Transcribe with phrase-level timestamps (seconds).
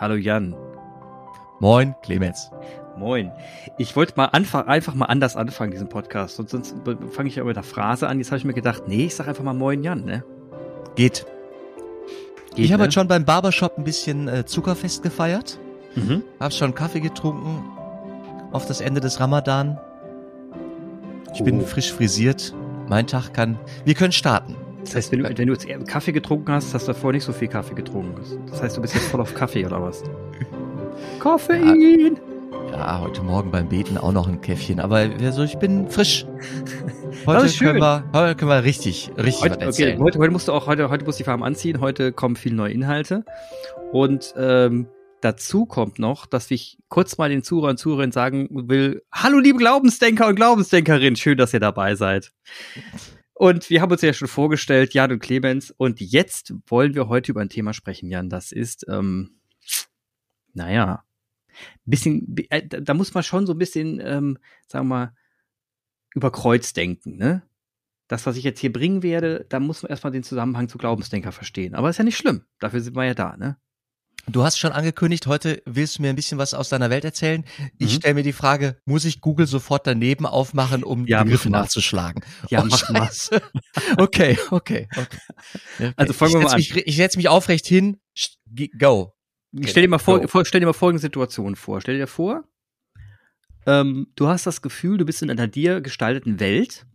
[0.00, 0.56] Hallo Jan.
[1.58, 2.50] Moin, Clemens.
[2.96, 3.30] Moin.
[3.76, 6.36] Ich wollte mal einfach, einfach mal anders anfangen, diesen Podcast.
[6.36, 6.74] Sonst, sonst
[7.10, 8.16] fange ich ja mit einer Phrase an.
[8.16, 10.24] Jetzt habe ich mir gedacht, nee, ich sag einfach mal Moin Jan, ne?
[10.96, 11.26] Geht.
[12.54, 12.84] Geht ich habe ne?
[12.84, 15.58] heute schon beim Barbershop ein bisschen äh, Zuckerfest gefeiert.
[15.94, 16.22] Mhm.
[16.40, 17.62] Hab schon Kaffee getrunken
[18.52, 19.78] auf das Ende des Ramadan.
[21.34, 21.44] Ich oh.
[21.44, 22.54] bin frisch frisiert.
[22.88, 23.58] Mein Tag kann.
[23.84, 24.56] Wir können starten.
[24.84, 27.32] Das heißt, wenn du, wenn du jetzt Kaffee getrunken hast, hast du davor nicht so
[27.32, 28.20] viel Kaffee getrunken.
[28.50, 30.02] Das heißt, du bist jetzt voll auf Kaffee oder was?
[31.18, 32.18] Koffein!
[32.72, 36.26] Ja, heute Morgen beim Beten auch noch ein Käffchen, aber also ich bin frisch.
[37.26, 39.94] Heute können wir, heute können wir richtig, richtig heute, was erzählen.
[39.94, 42.36] Okay, heute, heute musst du auch, heute, heute musst du die Farm anziehen, heute kommen
[42.36, 43.24] viele neue Inhalte.
[43.92, 44.86] Und ähm,
[45.20, 49.58] dazu kommt noch, dass ich kurz mal den Zuhörern und Zuhörern sagen will, hallo liebe
[49.58, 52.32] Glaubensdenker und Glaubensdenkerin, schön, dass ihr dabei seid.
[53.40, 55.70] Und wir haben uns ja schon vorgestellt, Jan und Clemens.
[55.70, 58.28] Und jetzt wollen wir heute über ein Thema sprechen, Jan.
[58.28, 59.40] Das ist, ähm,
[60.52, 61.04] naja,
[61.86, 64.36] bisschen, äh, da muss man schon so ein bisschen, ähm,
[64.68, 65.14] sagen wir mal,
[66.14, 67.42] über Kreuz denken, ne?
[68.08, 71.32] Das, was ich jetzt hier bringen werde, da muss man erstmal den Zusammenhang zu Glaubensdenker
[71.32, 71.74] verstehen.
[71.74, 72.44] Aber ist ja nicht schlimm.
[72.58, 73.56] Dafür sind wir ja da, ne?
[74.26, 77.44] Du hast schon angekündigt, heute willst du mir ein bisschen was aus deiner Welt erzählen.
[77.78, 77.96] Ich mhm.
[77.96, 82.22] stelle mir die Frage, muss ich Google sofort daneben aufmachen, um ja, Begriffe nachzuschlagen?
[82.48, 83.10] Ja, oh, mach mal.
[83.98, 85.18] okay, okay, okay.
[85.78, 85.92] okay.
[85.96, 86.56] Also fangen wir mal an.
[86.58, 87.98] Mich, ich setze mich aufrecht hin.
[88.78, 89.14] Go.
[89.56, 91.80] Okay, stell dir mal vor, vor, stell dir mal folgende Situation vor.
[91.80, 92.44] Stell dir vor,
[93.66, 96.86] ähm, du hast das Gefühl, du bist in einer dir gestalteten Welt.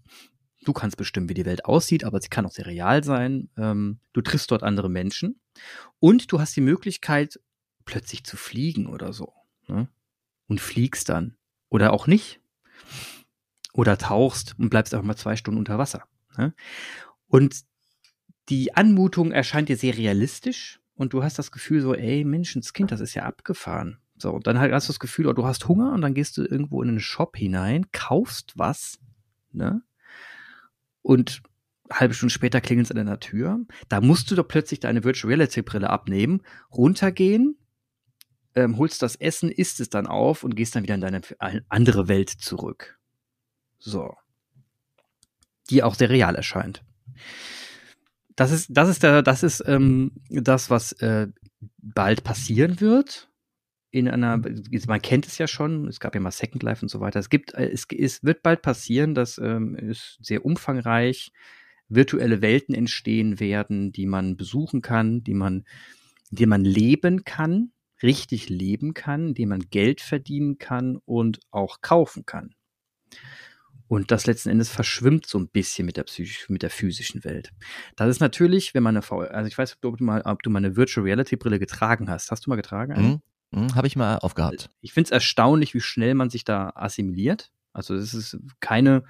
[0.66, 3.49] Du kannst bestimmen, wie die Welt aussieht, aber sie kann auch sehr real sein.
[3.55, 5.39] Ähm, du triffst dort andere Menschen
[5.99, 7.39] und du hast die Möglichkeit,
[7.85, 9.33] plötzlich zu fliegen oder so.
[9.67, 9.88] Ne?
[10.47, 11.38] Und fliegst dann.
[11.69, 12.39] Oder auch nicht.
[13.73, 16.03] Oder tauchst und bleibst einfach mal zwei Stunden unter Wasser.
[16.38, 16.53] Ne?
[17.27, 17.61] Und
[18.49, 23.02] die Anmutung erscheint dir sehr realistisch und du hast das Gefühl so, ey, Menschenskind, das
[23.02, 23.99] ist ja abgefahren.
[24.17, 26.43] So, und dann hast du das Gefühl, oh, du hast Hunger und dann gehst du
[26.43, 28.99] irgendwo in einen Shop hinein, kaufst was,
[29.52, 29.81] ne?
[31.05, 31.43] Und
[31.92, 33.60] halbe Stunde später klingelt es an deiner Tür.
[33.89, 37.60] Da musst du doch plötzlich deine Virtual Reality Brille abnehmen, runtergehen,
[38.55, 41.21] ähm, holst das Essen, isst es dann auf und gehst dann wieder in deine
[41.70, 42.98] andere Welt zurück.
[43.77, 44.16] So.
[45.70, 46.83] Die auch sehr real erscheint.
[48.36, 51.27] Das ist, das ist der, das ist ähm, das, was äh,
[51.77, 53.30] bald passieren wird.
[53.95, 54.42] In einer,
[54.88, 57.17] man kennt es ja schon, es gab ja mal Second Life und so weiter.
[57.17, 61.32] Es gibt, äh, es, es wird bald passieren, das ähm, ist sehr umfangreich
[61.88, 65.64] virtuelle Welten entstehen werden, die man besuchen kann, die man,
[66.30, 67.72] die man leben kann,
[68.04, 72.54] richtig leben kann, die man Geld verdienen kann und auch kaufen kann.
[73.88, 77.54] Und das letzten Endes verschwimmt so ein bisschen mit der, psychisch, mit der physischen Welt.
[77.95, 80.50] Das ist natürlich, wenn man eine VR, also ich weiß, ob du mal, ob du
[80.50, 82.30] mal eine Virtual Reality Brille getragen hast.
[82.30, 83.02] Hast du mal getragen?
[83.02, 83.22] Mhm.
[83.55, 84.70] Mhm, Habe ich mal aufgehabt.
[84.82, 87.52] Ich finde es erstaunlich, wie schnell man sich da assimiliert.
[87.71, 89.04] Also es ist keine,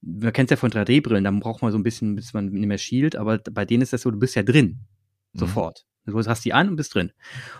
[0.00, 2.66] man kennt es ja von 3D-Brillen, da braucht man so ein bisschen, bis man nicht
[2.66, 4.80] mehr schielt, aber bei denen ist das so, du bist ja drin.
[5.32, 5.38] Mhm.
[5.38, 5.86] Sofort.
[6.04, 7.12] Du hast die an und bist drin.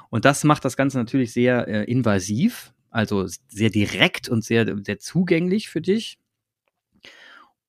[0.08, 4.98] Und das macht das Ganze natürlich sehr äh, invasiv, also sehr direkt und sehr, sehr
[4.98, 6.18] zugänglich für dich.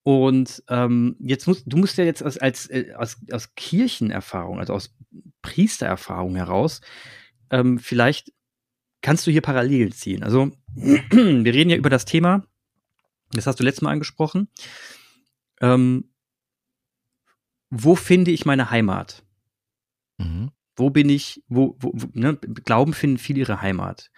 [0.03, 4.74] Und ähm, jetzt musst du musst ja jetzt als, als, äh, aus, aus Kirchenerfahrung, also
[4.74, 4.95] aus
[5.41, 6.81] Priestererfahrung heraus,
[7.50, 8.31] ähm, vielleicht
[9.02, 10.24] kannst du hier Parallelen ziehen.
[10.24, 12.44] Also wir reden ja über das Thema
[13.31, 14.47] das hast du letztes Mal angesprochen.
[15.62, 16.09] Ähm,
[17.69, 19.24] wo finde ich meine Heimat?
[20.18, 20.52] Mhm.
[20.75, 22.38] Wo bin ich, wo, wo, wo ne?
[22.38, 24.12] Glauben finden viele ihre Heimat.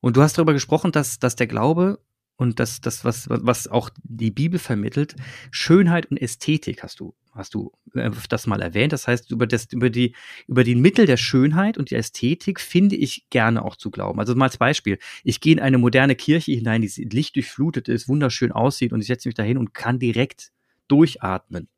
[0.00, 2.00] Und du hast darüber gesprochen, dass, dass der Glaube
[2.36, 5.16] und das, das was, was auch die Bibel vermittelt,
[5.50, 8.92] Schönheit und Ästhetik hast du, hast du äh, das mal erwähnt.
[8.92, 10.14] Das heißt, über das, über die,
[10.46, 14.20] über die Mittel der Schönheit und der Ästhetik finde ich gerne auch zu glauben.
[14.20, 14.98] Also mal als Beispiel.
[15.24, 19.28] Ich gehe in eine moderne Kirche hinein, die lichtdurchflutet ist, wunderschön aussieht und ich setze
[19.28, 20.52] mich dahin und kann direkt
[20.88, 21.68] durchatmen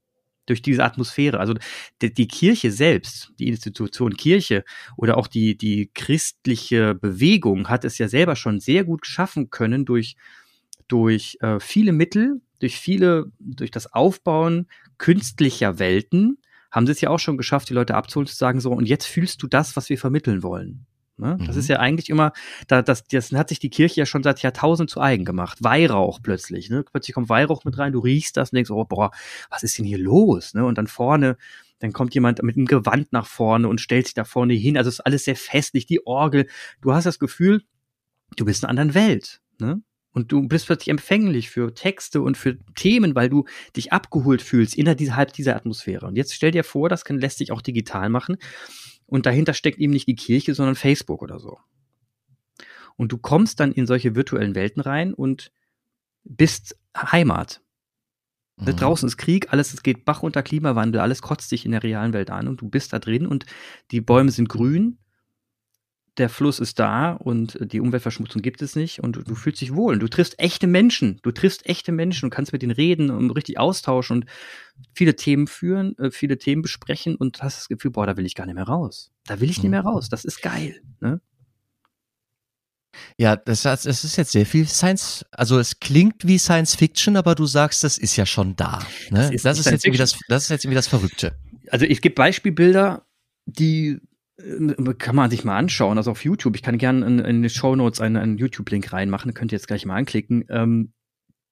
[0.46, 1.40] durch diese Atmosphäre.
[1.40, 1.54] Also
[2.00, 4.64] die, die, Kirche selbst, die Institution Kirche
[4.96, 9.84] oder auch die, die christliche Bewegung hat es ja selber schon sehr gut schaffen können
[9.84, 10.16] durch
[10.88, 14.68] durch äh, viele Mittel, durch viele, durch das Aufbauen
[14.98, 16.38] künstlicher Welten,
[16.70, 19.06] haben sie es ja auch schon geschafft, die Leute abzuholen, zu sagen so, und jetzt
[19.06, 20.86] fühlst du das, was wir vermitteln wollen.
[21.18, 21.36] Ne?
[21.38, 21.46] Mhm.
[21.46, 22.32] Das ist ja eigentlich immer,
[22.68, 25.58] da, das, das hat sich die Kirche ja schon seit Jahrtausend zu eigen gemacht.
[25.62, 26.70] Weihrauch plötzlich.
[26.70, 26.84] Ne?
[26.90, 29.10] Plötzlich kommt Weihrauch mit rein, du riechst das und denkst, oh, boah,
[29.50, 30.54] was ist denn hier los?
[30.54, 30.64] Ne?
[30.64, 31.36] Und dann vorne,
[31.80, 34.76] dann kommt jemand mit einem Gewand nach vorne und stellt sich da vorne hin.
[34.76, 36.46] Also ist alles sehr festlich, die Orgel.
[36.80, 37.62] Du hast das Gefühl,
[38.36, 39.40] du bist in einer anderen Welt.
[39.58, 39.82] Ne?
[40.12, 43.44] Und du bist plötzlich empfänglich für Texte und für Themen, weil du
[43.76, 46.06] dich abgeholt fühlst innerhalb dieser Atmosphäre.
[46.06, 48.36] Und jetzt stell dir vor, das kann, lässt sich auch digital machen.
[49.06, 51.58] und dahinter steckt eben nicht die Kirche, sondern Facebook oder so.
[52.96, 55.52] Und du kommst dann in solche virtuellen Welten rein und
[56.24, 57.62] bist Heimat.
[58.56, 58.76] Mhm.
[58.76, 62.12] Draußen ist Krieg, alles es geht Bach unter Klimawandel, alles kotzt sich in der realen
[62.12, 63.46] Welt an und du bist da drin und
[63.92, 64.98] die Bäume sind grün,
[66.18, 69.74] der Fluss ist da und die Umweltverschmutzung gibt es nicht und du, du fühlst dich
[69.74, 69.94] wohl.
[69.94, 73.30] Und du triffst echte Menschen, du triffst echte Menschen und kannst mit denen reden und
[73.30, 74.26] richtig austauschen und
[74.94, 78.34] viele Themen führen, äh, viele Themen besprechen und hast das Gefühl, boah, da will ich
[78.34, 79.10] gar nicht mehr raus.
[79.26, 79.88] Da will ich nicht mehr mhm.
[79.88, 80.08] raus.
[80.08, 80.80] Das ist geil.
[81.00, 81.20] Ne?
[83.16, 87.34] Ja, das, das ist jetzt sehr viel Science, also es klingt wie Science Fiction, aber
[87.34, 88.80] du sagst, das ist ja schon da.
[89.10, 89.20] Ne?
[89.20, 91.38] Das, ist, das, ist jetzt irgendwie das, das ist jetzt irgendwie das Verrückte.
[91.70, 93.06] Also es gibt Beispielbilder,
[93.46, 94.00] die
[94.98, 96.54] kann man sich mal anschauen, also auf YouTube.
[96.54, 99.66] Ich kann gerne in, in die Show Notes einen, einen YouTube-Link reinmachen, könnt ihr jetzt
[99.66, 100.44] gleich mal anklicken.
[100.48, 100.92] Ähm,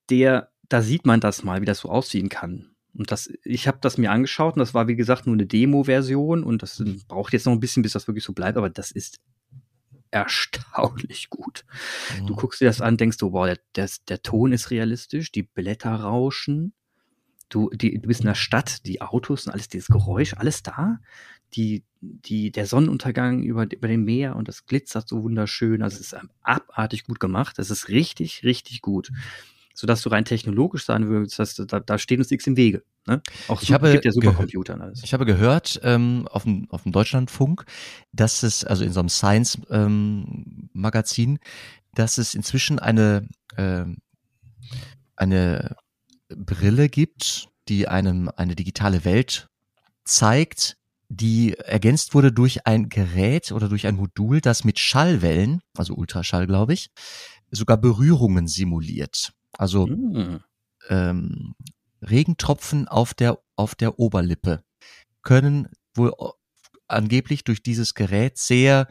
[0.09, 2.71] der, da sieht man das mal, wie das so aussehen kann.
[2.95, 6.45] Und das, ich habe das mir angeschaut und das war wie gesagt nur eine Demo-Version
[6.45, 9.19] und das braucht jetzt noch ein bisschen, bis das wirklich so bleibt, aber das ist
[10.11, 11.65] erstaunlich gut.
[12.21, 12.27] Mhm.
[12.29, 15.43] Du guckst dir das an, denkst du, wow, der, der, der Ton ist realistisch, die
[15.43, 16.73] Blätter rauschen,
[17.49, 21.01] du, die, du bist in der Stadt, die Autos und alles, dieses Geräusch, alles da.
[21.57, 25.83] Die, die, der Sonnenuntergang über, über dem Meer und das glitzert so wunderschön.
[25.83, 27.59] Also es ist abartig gut gemacht.
[27.59, 29.11] Es ist richtig, richtig gut
[29.77, 32.83] sodass du rein technologisch sein würdest, dass, da, da steht uns nichts im Wege.
[33.07, 33.21] Ne?
[33.47, 35.05] Auch ich habe, gibt ja Supercomputer und alles.
[35.05, 37.67] Ich habe gehört ähm, auf, dem, auf dem Deutschlandfunk,
[38.13, 41.39] dass es, also in so einem Science-Magazin, ähm,
[41.95, 43.85] dass es inzwischen eine, äh,
[45.15, 45.77] eine
[46.29, 49.51] Brille gibt, die einem eine digitale Welt
[50.05, 55.95] zeigt, die ergänzt wurde durch ein Gerät oder durch ein Modul, das mit Schallwellen, also
[55.95, 56.91] Ultraschall, glaube ich,
[57.51, 59.33] sogar Berührungen simuliert.
[59.57, 60.41] Also mhm.
[60.89, 61.55] ähm,
[62.03, 64.63] Regentropfen auf der, auf der Oberlippe
[65.23, 66.13] können wohl
[66.89, 68.89] angeblich durch dieses Gerät sehr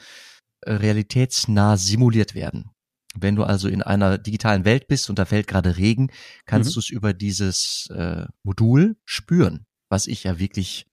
[0.61, 2.71] äh, realitätsnah simuliert werden.
[3.17, 6.11] Wenn du also in einer digitalen Welt bist und da fällt gerade Regen,
[6.45, 6.73] kannst mhm.
[6.73, 10.87] du es über dieses äh, Modul spüren, was ich ja wirklich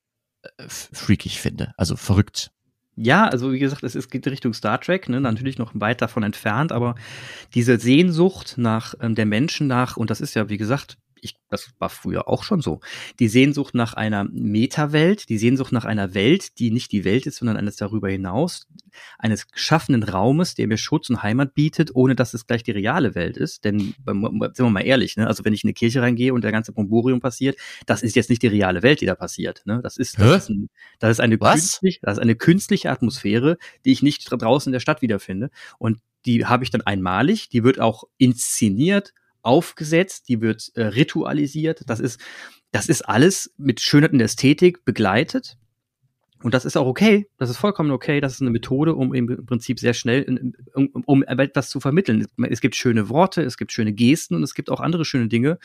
[0.67, 2.51] freakig finde, also verrückt.
[2.95, 6.23] Ja, also wie gesagt, es, es geht Richtung Star Trek, ne, natürlich noch weit davon
[6.23, 6.95] entfernt, aber
[7.55, 11.71] diese Sehnsucht nach ähm, der Menschen nach, und das ist ja, wie gesagt, ich, das
[11.79, 12.81] war früher auch schon so.
[13.21, 17.37] Die Sehnsucht nach einer Metawelt, die Sehnsucht nach einer Welt, die nicht die Welt ist,
[17.37, 18.67] sondern eines darüber hinaus,
[19.19, 23.15] eines geschaffenen Raumes, der mir Schutz und Heimat bietet, ohne dass es gleich die reale
[23.15, 23.65] Welt ist.
[23.65, 25.29] Denn, sind wir mal ehrlich, ne?
[25.29, 28.29] also wenn ich in eine Kirche reingehe und der ganze Bromborium passiert, das ist jetzt
[28.29, 29.63] nicht die reale Welt, die da passiert.
[29.65, 29.81] Ne?
[29.81, 34.03] Das ist, das ist, ein, das ist eine das ist eine künstliche Atmosphäre, die ich
[34.03, 35.51] nicht draußen in der Stadt wiederfinde.
[35.79, 39.13] Und die habe ich dann einmalig, die wird auch inszeniert
[39.43, 41.83] aufgesetzt, die wird äh, ritualisiert.
[41.87, 42.21] Das ist,
[42.71, 45.59] das ist alles mit Schönheit und Ästhetik begleitet.
[46.43, 47.29] Und das ist auch okay.
[47.39, 48.21] Das ist vollkommen okay.
[48.21, 52.27] Das ist eine Methode, um im Prinzip sehr schnell, um, um etwas zu vermitteln.
[52.49, 55.59] Es gibt schöne Worte, es gibt schöne Gesten und es gibt auch andere schöne Dinge.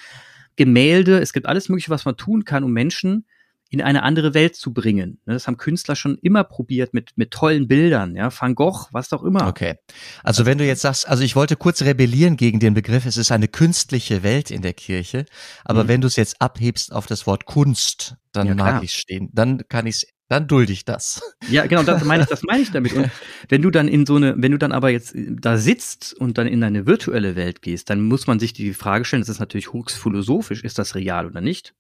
[0.56, 3.26] Gemälde, es gibt alles Mögliche, was man tun kann, um Menschen
[3.70, 5.20] in eine andere Welt zu bringen.
[5.26, 9.12] Ne, das haben Künstler schon immer probiert mit, mit tollen Bildern, ja, Van Gogh, was
[9.14, 9.48] auch immer.
[9.48, 9.76] Okay.
[10.24, 13.32] Also wenn du jetzt sagst, also ich wollte kurz rebellieren gegen den Begriff, es ist
[13.32, 15.26] eine künstliche Welt in der Kirche,
[15.66, 15.88] aber mhm.
[15.88, 19.68] wenn du es jetzt abhebst auf das Wort Kunst, dann ja, mag ich stehen, dann
[19.68, 21.22] kann ich dann dulde ich das.
[21.50, 22.94] Ja, genau, das meine ich, das meine ich damit.
[22.94, 23.10] Und
[23.50, 26.48] wenn du dann in so eine, wenn du dann aber jetzt da sitzt und dann
[26.48, 29.72] in eine virtuelle Welt gehst, dann muss man sich die Frage stellen, das ist natürlich
[29.72, 31.74] höchst philosophisch, ist das real oder nicht?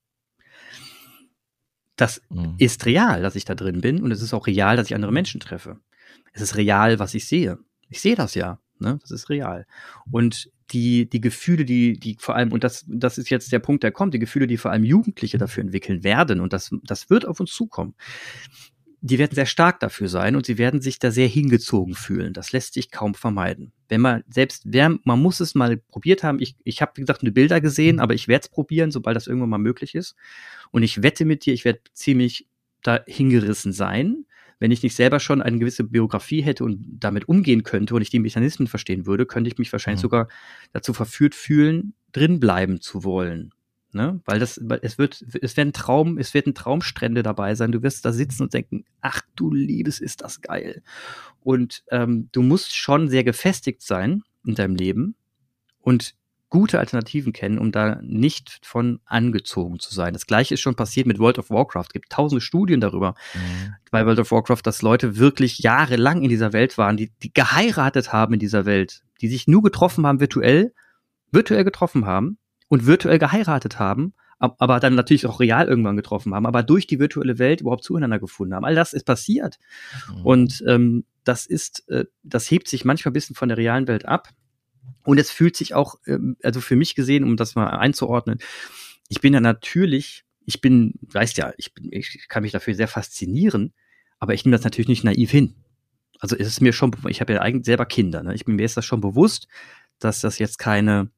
[1.98, 2.56] Das mhm.
[2.58, 5.12] ist real, dass ich da drin bin und es ist auch real, dass ich andere
[5.12, 5.80] Menschen treffe.
[6.32, 7.58] Es ist real, was ich sehe.
[7.89, 8.60] Ich sehe das ja.
[8.80, 9.00] Ne?
[9.01, 9.66] Das ist real.
[10.12, 13.84] Und die, die Gefühle, die, die vor allem, und das, das ist jetzt der Punkt,
[13.84, 17.25] der kommt, die Gefühle, die vor allem Jugendliche dafür entwickeln werden, und das, das wird
[17.25, 17.96] auf uns zukommen,
[19.01, 22.34] die werden sehr stark dafür sein und sie werden sich da sehr hingezogen fühlen.
[22.34, 23.72] Das lässt sich kaum vermeiden.
[23.89, 26.39] Wenn man selbst, wer, man muss es mal probiert haben.
[26.39, 29.27] Ich, ich habe, wie gesagt, nur Bilder gesehen, aber ich werde es probieren, sobald das
[29.27, 30.16] irgendwann mal möglich ist.
[30.72, 32.48] Und ich wette mit dir, ich werde ziemlich
[32.82, 34.25] da hingerissen sein,
[34.60, 38.10] wenn ich nicht selber schon eine gewisse Biografie hätte und damit umgehen könnte und ich
[38.10, 40.08] die Mechanismen verstehen würde, könnte ich mich wahrscheinlich mhm.
[40.08, 40.27] sogar
[40.74, 43.51] dazu verführt fühlen, drinbleiben zu wollen.
[43.94, 44.20] Ne?
[44.25, 47.72] Weil das, es wird, es werden Traum, es werden Traumstrände dabei sein.
[47.72, 50.84] Du wirst da sitzen und denken, ach du Liebes, ist das geil.
[51.41, 55.15] Und ähm, du musst schon sehr gefestigt sein in deinem Leben
[55.82, 56.15] und
[56.50, 60.13] gute Alternativen kennen, um da nicht von angezogen zu sein.
[60.13, 61.88] Das gleiche ist schon passiert mit World of Warcraft.
[61.88, 63.75] Es gibt tausende Studien darüber mhm.
[63.91, 68.13] bei World of Warcraft, dass Leute wirklich jahrelang in dieser Welt waren, die, die geheiratet
[68.13, 70.74] haben in dieser Welt, die sich nur getroffen haben virtuell,
[71.32, 76.45] virtuell getroffen haben und virtuell geheiratet haben, aber dann natürlich auch real irgendwann getroffen haben,
[76.45, 78.65] aber durch die virtuelle Welt überhaupt zueinander gefunden haben.
[78.65, 79.57] All das ist passiert.
[80.09, 80.25] Mhm.
[80.25, 84.05] Und ähm, das ist, äh, das hebt sich manchmal ein bisschen von der realen Welt
[84.05, 84.29] ab.
[85.03, 88.39] Und es fühlt sich auch, ähm, also für mich gesehen, um das mal einzuordnen,
[89.09, 92.88] ich bin ja natürlich, ich bin, weißt ja, ich, bin, ich kann mich dafür sehr
[92.88, 93.74] faszinieren,
[94.19, 95.55] aber ich nehme das natürlich nicht naiv hin.
[96.19, 98.33] Also es ist mir schon, ich habe ja eigentlich selber Kinder, ne?
[98.33, 99.47] Ich bin mir ist das schon bewusst,
[100.00, 101.09] dass das jetzt keine,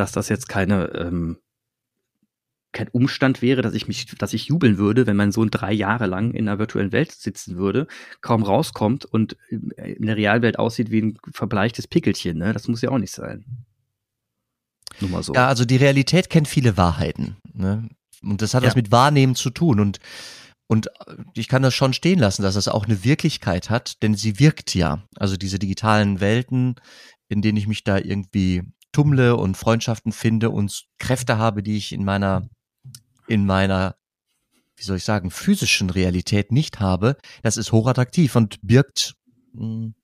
[0.00, 1.38] dass das jetzt keine ähm,
[2.72, 6.06] kein Umstand wäre, dass ich mich, dass ich jubeln würde, wenn mein Sohn drei Jahre
[6.06, 7.86] lang in einer virtuellen Welt sitzen würde,
[8.20, 12.38] kaum rauskommt und in der Realwelt aussieht wie ein verbleichtes Pickelchen.
[12.38, 12.52] Ne?
[12.52, 13.44] Das muss ja auch nicht sein.
[15.00, 15.34] Nur mal so.
[15.34, 17.36] Ja, also die Realität kennt viele Wahrheiten.
[17.52, 17.88] Ne?
[18.22, 18.68] Und das hat ja.
[18.68, 19.80] was mit Wahrnehmen zu tun.
[19.80, 19.98] Und,
[20.68, 20.88] und
[21.34, 24.74] ich kann das schon stehen lassen, dass das auch eine Wirklichkeit hat, denn sie wirkt
[24.74, 25.02] ja.
[25.16, 26.76] Also diese digitalen Welten,
[27.28, 28.62] in denen ich mich da irgendwie
[28.92, 32.48] tummle und Freundschaften finde und Kräfte habe, die ich in meiner
[33.30, 33.96] in meiner,
[34.76, 39.14] wie soll ich sagen, physischen Realität nicht habe, das ist hochattraktiv und birgt,
[39.54, 39.94] hm,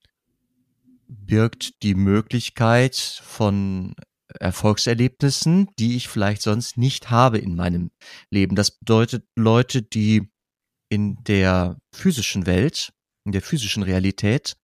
[1.09, 3.97] birgt die Möglichkeit von
[4.39, 7.91] Erfolgserlebnissen, die ich vielleicht sonst nicht habe in meinem
[8.31, 8.55] Leben.
[8.55, 10.31] Das bedeutet Leute, die
[10.89, 12.93] in der physischen Welt,
[13.25, 14.57] in der physischen Realität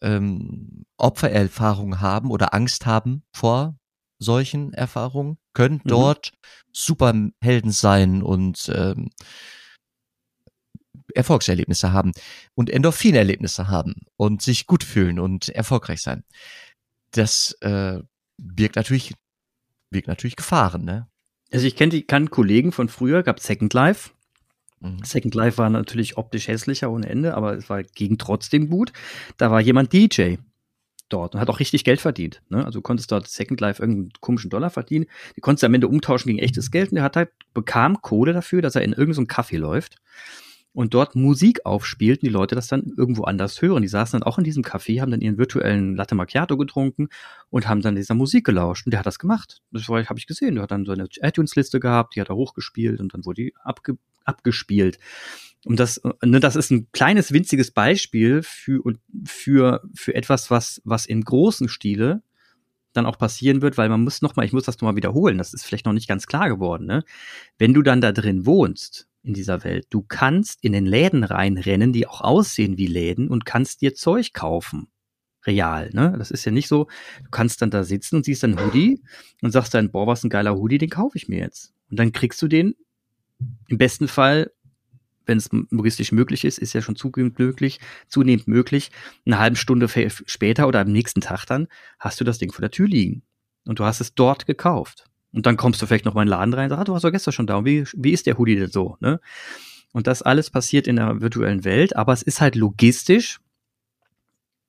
[0.00, 3.76] ähm, Opfererfahrungen haben oder Angst haben vor
[4.18, 5.88] solchen Erfahrungen, können mhm.
[5.88, 6.32] dort
[6.72, 9.10] Superhelden sein und ähm,
[11.14, 12.12] Erfolgserlebnisse haben
[12.54, 16.24] und Endorphinerlebnisse haben und sich gut fühlen und erfolgreich sein.
[17.10, 17.98] Das äh,
[18.38, 19.14] birgt natürlich,
[19.90, 21.08] birgt natürlich Gefahren, ne?
[21.52, 24.10] Also ich kenne die kann Kollegen von früher, gab Second Life.
[24.82, 25.04] Mhm.
[25.04, 28.92] Second Life war natürlich optisch hässlicher ohne Ende, aber es war ging trotzdem gut.
[29.38, 30.36] Da war jemand DJ
[31.08, 32.42] dort und hat auch richtig Geld verdient.
[32.48, 32.64] Ne?
[32.64, 35.06] Also du konntest dort Second Life irgendeinen komischen Dollar verdienen.
[35.36, 38.32] Die konntest du am Ende umtauschen gegen echtes Geld und der hat halt, bekam Kohle
[38.32, 39.96] dafür, dass er in irgendeinem so Café läuft
[40.74, 43.82] und dort Musik aufspielt und die Leute das dann irgendwo anders hören.
[43.82, 47.08] Die saßen dann auch in diesem Café, haben dann ihren virtuellen Latte Macchiato getrunken
[47.50, 48.86] und haben dann dieser Musik gelauscht.
[48.86, 49.60] Und der hat das gemacht.
[49.70, 50.54] Das habe ich gesehen.
[50.54, 53.54] Der hat dann so eine iTunes-Liste gehabt, die hat er hochgespielt und dann wurde die
[53.62, 54.98] abge abgespielt.
[55.64, 58.80] Und das, ne, das ist ein kleines, winziges Beispiel für,
[59.24, 62.22] für, für etwas, was, was im großen Stile
[62.92, 65.64] dann auch passieren wird, weil man muss nochmal, ich muss das nochmal wiederholen, das ist
[65.64, 67.04] vielleicht noch nicht ganz klar geworden, ne?
[67.58, 71.92] Wenn du dann da drin wohnst, in dieser Welt, du kannst in den Läden reinrennen,
[71.92, 74.88] die auch aussehen wie Läden und kannst dir Zeug kaufen.
[75.44, 76.14] Real, ne?
[76.18, 76.86] Das ist ja nicht so,
[77.22, 79.02] du kannst dann da sitzen und siehst einen Hoodie
[79.42, 81.72] und sagst dann, boah, was ein geiler Hoodie, den kaufe ich mir jetzt.
[81.90, 82.74] Und dann kriegst du den
[83.68, 84.52] im besten Fall
[85.26, 88.90] wenn es logistisch möglich ist, ist ja schon zunehmend möglich, zunehmend möglich,
[89.24, 89.88] eine halbe Stunde
[90.26, 93.22] später oder am nächsten Tag dann hast du das Ding vor der Tür liegen.
[93.64, 95.04] Und du hast es dort gekauft.
[95.32, 96.92] Und dann kommst du vielleicht noch mal in den Laden rein und sagst, ah, du
[96.92, 97.56] warst doch gestern schon da.
[97.56, 98.96] Und wie, wie ist der Hoodie denn so?
[99.00, 99.20] Ne?
[99.92, 103.40] Und das alles passiert in der virtuellen Welt, aber es ist halt logistisch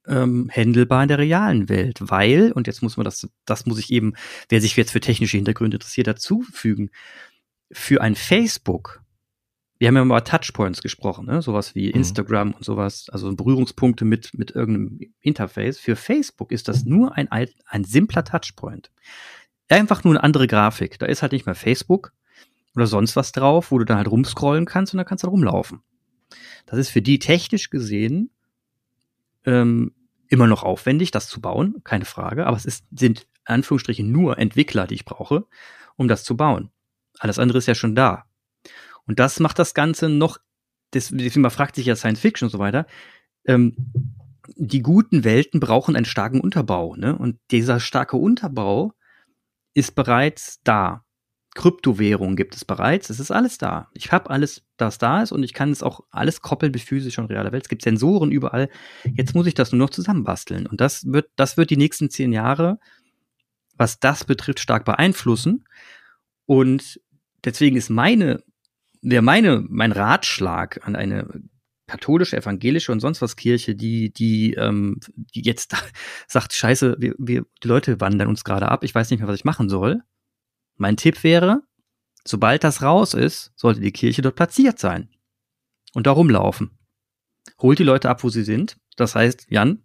[0.07, 3.91] ähm, händelbar in der realen Welt, weil, und jetzt muss man das, das muss ich
[3.91, 4.13] eben,
[4.49, 6.89] wer sich jetzt für technische Hintergründe interessiert, dazufügen,
[7.71, 9.03] für ein Facebook
[9.83, 11.41] wir haben ja mal über Touchpoints gesprochen, ne?
[11.41, 11.95] sowas wie mhm.
[11.95, 15.77] Instagram und sowas, also Berührungspunkte mit, mit irgendeinem Interface.
[15.77, 18.91] Für Facebook ist das nur ein, ein simpler Touchpoint.
[19.69, 20.99] Einfach nur eine andere Grafik.
[20.99, 22.13] Da ist halt nicht mehr Facebook
[22.75, 25.33] oder sonst was drauf, wo du dann halt rumscrollen kannst und dann kannst du halt
[25.33, 25.81] rumlaufen.
[26.65, 28.31] Das ist für die technisch gesehen
[29.45, 29.93] ähm,
[30.27, 34.37] immer noch aufwendig, das zu bauen, keine Frage, aber es ist, sind in Anführungsstrichen nur
[34.39, 35.45] Entwickler, die ich brauche,
[35.95, 36.71] um das zu bauen.
[37.19, 38.25] Alles andere ist ja schon da.
[39.05, 40.37] Und das macht das Ganze noch,
[40.93, 42.87] deswegen man fragt sich ja Science Fiction und so weiter,
[43.45, 43.75] ähm,
[44.55, 46.95] die guten Welten brauchen einen starken Unterbau.
[46.95, 47.17] Ne?
[47.17, 48.93] Und dieser starke Unterbau
[49.73, 51.03] ist bereits da.
[51.55, 53.89] Kryptowährungen gibt es bereits, es ist alles da.
[53.93, 57.21] Ich habe alles, das da ist und ich kann es auch alles koppeln mit physischer
[57.21, 57.63] und realer Welt.
[57.63, 58.69] Es gibt Sensoren überall.
[59.13, 60.65] Jetzt muss ich das nur noch zusammenbasteln.
[60.65, 62.79] Und das wird, das wird die nächsten zehn Jahre,
[63.77, 65.65] was das betrifft, stark beeinflussen.
[66.47, 66.99] Und
[67.45, 68.43] deswegen ist meine
[69.03, 71.27] wäre meine, mein Ratschlag an eine
[71.93, 75.75] katholische, evangelische und sonst was Kirche, die, die, ähm, die jetzt
[76.27, 79.35] sagt, scheiße, wir, wir, die Leute wandern uns gerade ab, ich weiß nicht mehr, was
[79.35, 80.01] ich machen soll.
[80.75, 81.61] Mein Tipp wäre,
[82.25, 85.09] sobald das raus ist, sollte die Kirche dort platziert sein.
[85.93, 86.79] Und da rumlaufen.
[87.61, 88.77] Holt die Leute ab, wo sie sind.
[88.95, 89.83] Das heißt, Jan,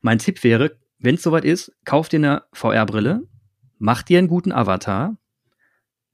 [0.00, 3.26] mein Tipp wäre, wenn es soweit ist, kauf dir eine VR-Brille,
[3.78, 5.16] mach dir einen guten Avatar,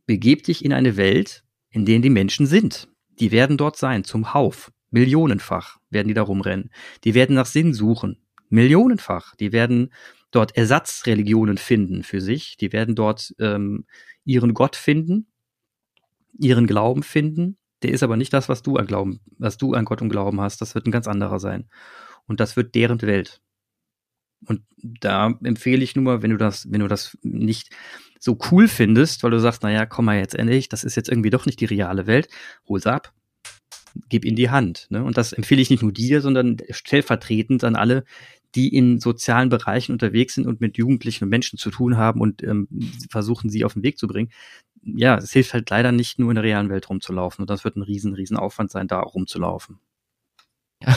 [0.07, 2.89] begeb dich in eine Welt, in denen die Menschen sind.
[3.21, 4.73] Die werden dort sein, zum Hauf.
[4.91, 6.71] Millionenfach werden die da rumrennen.
[7.05, 8.19] Die werden nach Sinn suchen.
[8.49, 9.37] Millionenfach.
[9.37, 9.93] Die werden
[10.31, 12.57] dort Ersatzreligionen finden für sich.
[12.57, 13.87] Die werden dort ähm,
[14.25, 15.27] ihren Gott finden.
[16.39, 17.57] ihren Glauben finden.
[17.83, 20.41] Der ist aber nicht das, was du an Glauben, was du an Gott und Glauben
[20.41, 20.61] hast.
[20.61, 21.69] Das wird ein ganz anderer sein.
[22.27, 23.41] Und das wird deren Welt.
[24.47, 27.71] Und da empfehle ich nur, wenn du das, wenn du das nicht
[28.21, 31.31] so cool findest, weil du sagst, naja, komm mal jetzt endlich, das ist jetzt irgendwie
[31.31, 32.29] doch nicht die reale Welt,
[32.69, 33.13] hol's ab,
[34.09, 34.87] gib in die Hand.
[34.91, 35.03] Ne?
[35.03, 38.05] Und das empfehle ich nicht nur dir, sondern stellvertretend an alle,
[38.55, 42.43] die in sozialen Bereichen unterwegs sind und mit Jugendlichen und Menschen zu tun haben und
[42.43, 42.69] ähm,
[43.11, 44.31] versuchen, sie auf den Weg zu bringen.
[44.83, 47.43] Ja, es hilft halt leider nicht nur in der realen Welt rumzulaufen.
[47.43, 49.79] Und das wird ein riesen, riesen Aufwand sein, da auch rumzulaufen.
[50.83, 50.97] Ja,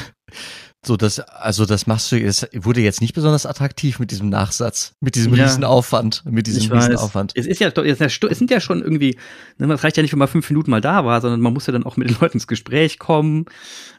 [0.84, 4.96] so, das, also das machst du, es wurde jetzt nicht besonders attraktiv mit diesem Nachsatz,
[5.00, 7.34] mit diesem ja, riesen Aufwand, mit diesem riesen Aufwand.
[7.36, 8.00] Es ist ja, es
[8.40, 9.16] sind ja schon irgendwie,
[9.60, 11.68] ne, es reicht ja nicht, wenn man fünf Minuten mal da war, sondern man muss
[11.68, 13.46] ja dann auch mit den Leuten ins Gespräch kommen.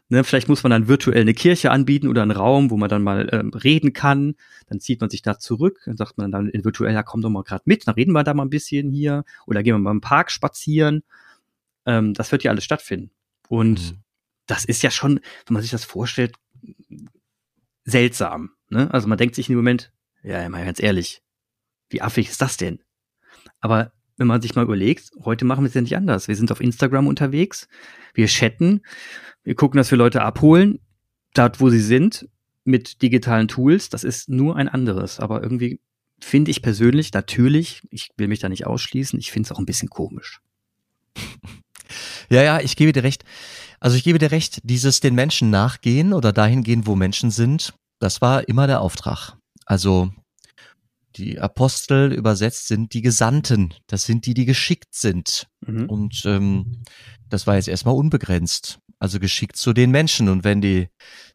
[0.08, 3.04] Ne, vielleicht muss man dann virtuell eine Kirche anbieten oder einen Raum, wo man dann
[3.04, 4.34] mal ähm, reden kann.
[4.66, 7.30] Dann zieht man sich da zurück, dann sagt man dann in virtuell, ja, komm doch
[7.30, 9.92] mal gerade mit, dann reden wir da mal ein bisschen hier oder gehen wir mal
[9.92, 11.04] im Park spazieren.
[11.86, 13.12] Ähm, das wird ja alles stattfinden.
[13.48, 13.98] Und mhm.
[14.52, 16.34] Das ist ja schon, wenn man sich das vorstellt,
[17.84, 18.50] seltsam.
[18.68, 18.92] Ne?
[18.92, 19.92] Also man denkt sich im Moment,
[20.22, 21.22] ja, mal ganz ehrlich,
[21.88, 22.82] wie affig ist das denn?
[23.60, 26.28] Aber wenn man sich mal überlegt, heute machen wir es ja nicht anders.
[26.28, 27.66] Wir sind auf Instagram unterwegs,
[28.14, 28.82] wir chatten,
[29.42, 30.80] wir gucken, dass wir Leute abholen,
[31.34, 32.28] dort wo sie sind,
[32.64, 33.88] mit digitalen Tools.
[33.88, 35.18] Das ist nur ein anderes.
[35.18, 35.80] Aber irgendwie
[36.20, 39.66] finde ich persönlich, natürlich, ich will mich da nicht ausschließen, ich finde es auch ein
[39.66, 40.40] bisschen komisch.
[42.32, 43.24] Ja, ja, ich gebe dir recht.
[43.78, 47.74] Also ich gebe dir recht, dieses den Menschen nachgehen oder dahin gehen, wo Menschen sind,
[47.98, 49.36] das war immer der Auftrag.
[49.66, 50.10] Also
[51.16, 53.74] die Apostel übersetzt sind die Gesandten.
[53.86, 55.46] Das sind die, die geschickt sind.
[55.66, 55.90] Mhm.
[55.90, 56.82] Und ähm,
[57.28, 58.78] das war jetzt erstmal unbegrenzt.
[58.98, 60.30] Also geschickt zu den Menschen.
[60.30, 60.88] Und wenn die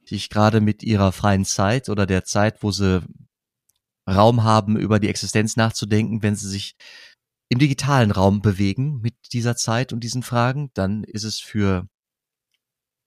[0.04, 3.04] sich gerade mit ihrer freien Zeit oder der Zeit, wo sie
[4.10, 6.76] Raum haben, über die Existenz nachzudenken, wenn sie sich
[7.50, 11.88] im digitalen Raum bewegen mit dieser Zeit und diesen Fragen, dann ist es für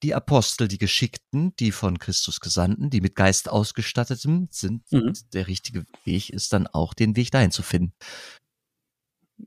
[0.03, 5.13] die Apostel, die Geschickten, die von Christus Gesandten, die mit Geist ausgestatteten sind, mhm.
[5.35, 7.93] der richtige Weg ist dann auch den Weg dahin zu finden.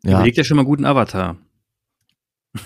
[0.03, 0.17] Ja.
[0.17, 1.37] Überlegt ja schon mal guten Avatar.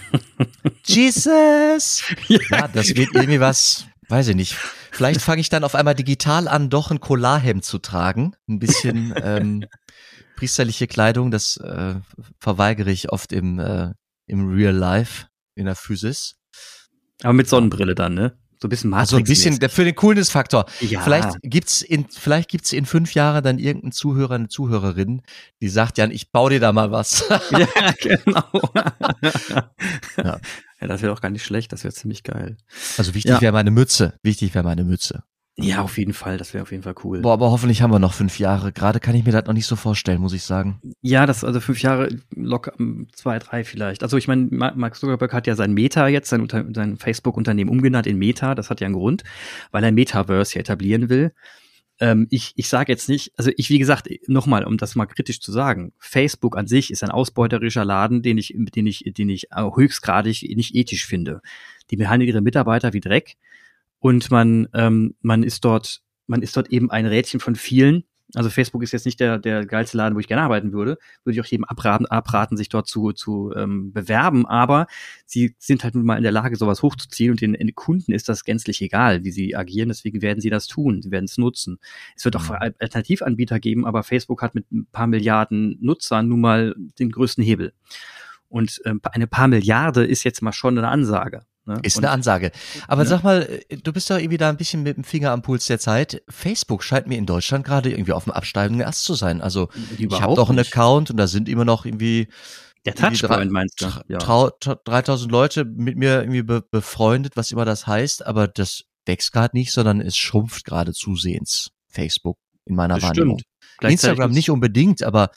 [0.85, 2.03] Jesus!
[2.27, 2.39] ja.
[2.49, 4.55] ja, das wird irgendwie was, weiß ich nicht.
[4.91, 8.35] Vielleicht fange ich dann auf einmal digital an, doch ein Kolarhemd zu tragen.
[8.49, 9.65] Ein bisschen ähm,
[10.37, 11.95] priesterliche Kleidung, das äh,
[12.39, 13.91] verweigere ich oft im, äh,
[14.27, 16.37] im Real Life, in der Physis.
[17.23, 18.37] Aber mit Sonnenbrille dann, ne?
[18.59, 19.09] So ein bisschen Matrix.
[19.11, 20.65] So also ein bisschen der, für den Coolness-Faktor.
[20.79, 21.01] Ja.
[21.01, 25.21] Vielleicht gibt's in, vielleicht gibt's in fünf Jahren dann irgendeinen Zuhörer, eine Zuhörerin,
[25.61, 27.27] die sagt, Jan, ich baue dir da mal was.
[27.51, 27.67] ja,
[28.01, 28.71] genau.
[30.17, 30.39] ja.
[30.81, 32.57] ja, das wäre auch gar nicht schlecht, das wäre ziemlich geil.
[32.97, 33.41] Also wichtig ja.
[33.41, 34.17] wäre meine Mütze.
[34.23, 35.23] Wichtig wäre meine Mütze.
[35.59, 36.37] Ja, auf jeden Fall.
[36.37, 37.21] Das wäre auf jeden Fall cool.
[37.21, 38.71] Boah, aber hoffentlich haben wir noch fünf Jahre.
[38.71, 40.79] Gerade kann ich mir das noch nicht so vorstellen, muss ich sagen.
[41.01, 44.03] Ja, das also fünf Jahre locker ähm, zwei, drei vielleicht.
[44.03, 48.19] Also ich meine, Mark Zuckerberg hat ja sein Meta jetzt, sein, sein Facebook-Unternehmen umgenannt in
[48.19, 48.53] Meta.
[48.53, 49.23] Das hat ja einen Grund,
[49.71, 51.33] weil er Metaverse hier etablieren will.
[51.99, 55.39] Ähm, ich ich sage jetzt nicht, also ich, wie gesagt, nochmal, um das mal kritisch
[55.39, 59.47] zu sagen, Facebook an sich ist ein ausbeuterischer Laden, den ich, den ich, den ich
[59.55, 61.41] höchstgradig nicht ethisch finde.
[61.89, 63.37] Die behandeln ihre Mitarbeiter wie Dreck
[63.99, 68.03] und man, ähm, man ist dort, man ist dort eben ein Rädchen von vielen.
[68.35, 70.97] Also Facebook ist jetzt nicht der, der geilste Laden, wo ich gerne arbeiten würde.
[71.23, 74.45] Würde ich auch jedem abraten, abraten sich dort zu, zu ähm, bewerben.
[74.45, 74.87] Aber
[75.25, 78.43] sie sind halt nun mal in der Lage, sowas hochzuziehen und den Kunden ist das
[78.43, 79.87] gänzlich egal, wie sie agieren.
[79.87, 81.01] Deswegen werden sie das tun.
[81.01, 81.79] Sie werden es nutzen.
[82.17, 82.73] Es wird auch mhm.
[82.79, 87.71] Alternativanbieter geben, aber Facebook hat mit ein paar Milliarden Nutzern nun mal den größten Hebel.
[88.49, 91.45] Und äh, eine paar Milliarde ist jetzt mal schon eine Ansage.
[91.67, 91.79] Ne?
[91.83, 92.51] Ist eine Ansage.
[92.87, 93.09] Aber ne?
[93.09, 95.79] sag mal, du bist doch irgendwie da ein bisschen mit dem Finger am Puls der
[95.79, 96.23] Zeit.
[96.29, 99.41] Facebook scheint mir in Deutschland gerade irgendwie auf dem absteigenden Ast zu sein.
[99.41, 102.29] Also ich habe doch einen Account und da sind immer noch irgendwie
[102.85, 103.87] der Touchpoint meinst du?
[104.07, 104.17] Ja.
[104.17, 109.57] 3000 Leute mit mir irgendwie be befreundet, was immer das heißt, aber das wächst gerade
[109.57, 111.71] nicht, sondern es schrumpft gerade zusehends.
[111.89, 113.41] Facebook in meiner das Wahrnehmung.
[113.81, 115.31] Instagram nicht unbedingt, aber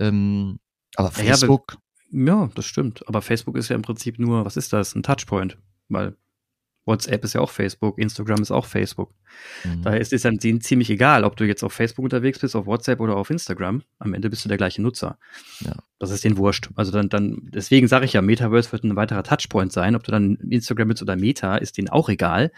[0.00, 0.58] ähm,
[0.96, 1.76] aber Facebook.
[2.10, 3.06] Ja, ja, das stimmt.
[3.06, 4.96] Aber Facebook ist ja im Prinzip nur, was ist das?
[4.96, 6.16] Ein Touchpoint weil
[6.86, 9.12] WhatsApp ist ja auch Facebook, Instagram ist auch Facebook.
[9.64, 9.82] Mhm.
[9.82, 13.00] Daher ist es dann ziemlich egal, ob du jetzt auf Facebook unterwegs bist, auf WhatsApp
[13.00, 13.82] oder auf Instagram.
[13.98, 15.18] Am Ende bist du der gleiche Nutzer.
[15.60, 15.74] Ja.
[15.98, 16.70] Das ist den wurscht.
[16.76, 19.96] Also dann, dann, deswegen sage ich ja, Metaverse wird ein weiterer Touchpoint sein.
[19.96, 22.52] Ob du dann Instagram bist oder Meta, ist denen auch egal.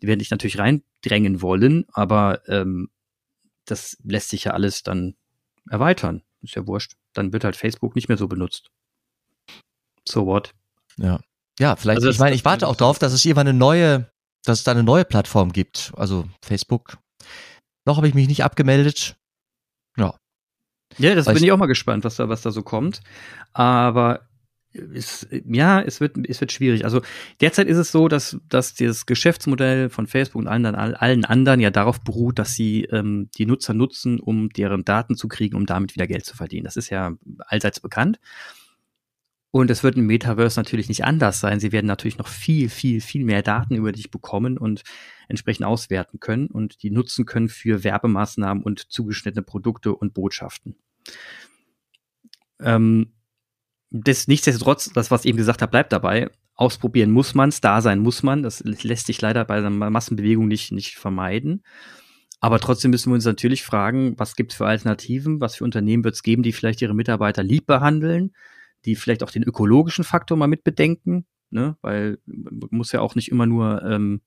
[0.00, 2.88] Die werden dich natürlich reindrängen wollen, aber ähm,
[3.64, 5.14] das lässt sich ja alles dann
[5.68, 6.22] erweitern.
[6.42, 6.94] Ist ja wurscht.
[7.12, 8.70] Dann wird halt Facebook nicht mehr so benutzt.
[10.06, 10.54] So what?
[10.98, 11.20] Ja.
[11.58, 14.10] Ja, vielleicht, also ich meine, ich warte auch darauf, dass es irgendwann eine neue,
[14.44, 15.92] dass es da eine neue Plattform gibt.
[15.96, 16.98] Also Facebook.
[17.84, 19.16] Noch habe ich mich nicht abgemeldet.
[19.96, 20.14] Ja.
[20.98, 23.00] Ja, das Weiß bin ich auch mal gespannt, was da, was da so kommt.
[23.52, 24.28] Aber
[24.72, 26.84] ist, ja, es wird, es wird schwierig.
[26.84, 27.02] Also
[27.40, 31.70] derzeit ist es so, dass, dass das Geschäftsmodell von Facebook und allen, allen anderen ja
[31.70, 35.94] darauf beruht, dass sie ähm, die Nutzer nutzen, um deren Daten zu kriegen, um damit
[35.94, 36.64] wieder Geld zu verdienen.
[36.64, 37.12] Das ist ja
[37.46, 38.18] allseits bekannt.
[39.52, 41.60] Und es wird im Metaverse natürlich nicht anders sein.
[41.60, 44.82] Sie werden natürlich noch viel, viel, viel mehr Daten über dich bekommen und
[45.28, 50.76] entsprechend auswerten können und die nutzen können für Werbemaßnahmen und zugeschnittene Produkte und Botschaften.
[52.60, 53.12] Ähm,
[53.90, 56.30] das, nichtsdestotrotz, das, was ich eben gesagt habe, bleibt dabei.
[56.54, 58.42] Ausprobieren muss man es, da sein muss man.
[58.42, 61.62] Das lässt sich leider bei einer Massenbewegung nicht, nicht vermeiden.
[62.40, 66.04] Aber trotzdem müssen wir uns natürlich fragen, was gibt es für Alternativen, was für Unternehmen
[66.04, 68.32] wird es geben, die vielleicht ihre Mitarbeiter lieb behandeln,
[68.84, 71.76] die vielleicht auch den ökologischen Faktor mal mit bedenken, ne?
[71.82, 74.20] weil man muss ja auch nicht immer nur, ähm,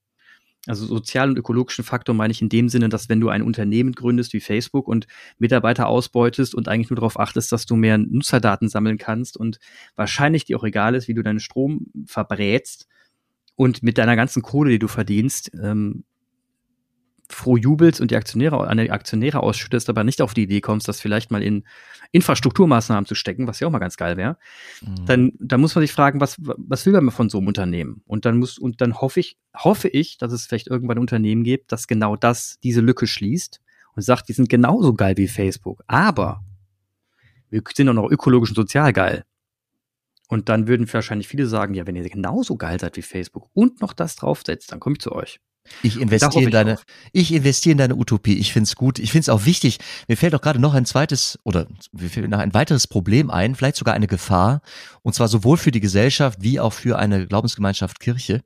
[0.68, 3.92] also sozialen und ökologischen Faktor meine ich in dem Sinne, dass wenn du ein Unternehmen
[3.92, 5.06] gründest wie Facebook und
[5.38, 9.60] Mitarbeiter ausbeutest und eigentlich nur darauf achtest, dass du mehr Nutzerdaten sammeln kannst und
[9.96, 12.88] wahrscheinlich dir auch egal ist, wie du deinen Strom verbrätst
[13.56, 16.04] und mit deiner ganzen Kohle, die du verdienst, ähm,
[17.36, 20.88] froh jubelst und die Aktionäre an die Aktionäre ausschüttest, aber nicht auf die Idee kommst,
[20.88, 21.64] das vielleicht mal in
[22.12, 24.38] Infrastrukturmaßnahmen zu stecken, was ja auch mal ganz geil wäre,
[24.82, 25.06] mhm.
[25.06, 28.02] dann, dann muss man sich fragen, was, was will man von so einem Unternehmen?
[28.06, 31.44] Und dann muss, und dann hoffe ich, hoffe ich, dass es vielleicht irgendwann ein Unternehmen
[31.44, 33.62] gibt, das genau das, diese Lücke schließt
[33.96, 36.44] und sagt, die sind genauso geil wie Facebook, aber
[37.50, 39.26] wir sind auch noch ökologisch und sozial geil.
[40.28, 43.82] Und dann würden wahrscheinlich viele sagen, ja, wenn ihr genauso geil seid wie Facebook und
[43.82, 45.40] noch das draufsetzt, dann komme ich zu euch.
[45.82, 46.80] Ich investiere in deine,
[47.12, 48.38] ich investiere in deine Utopie.
[48.38, 49.00] Ich finde es gut.
[49.00, 49.80] Ich finde es auch wichtig.
[50.08, 53.56] Mir fällt auch gerade noch ein zweites oder mir fällt noch ein weiteres Problem ein,
[53.56, 54.62] vielleicht sogar eine Gefahr.
[55.02, 58.42] Und zwar sowohl für die Gesellschaft wie auch für eine Glaubensgemeinschaft Kirche.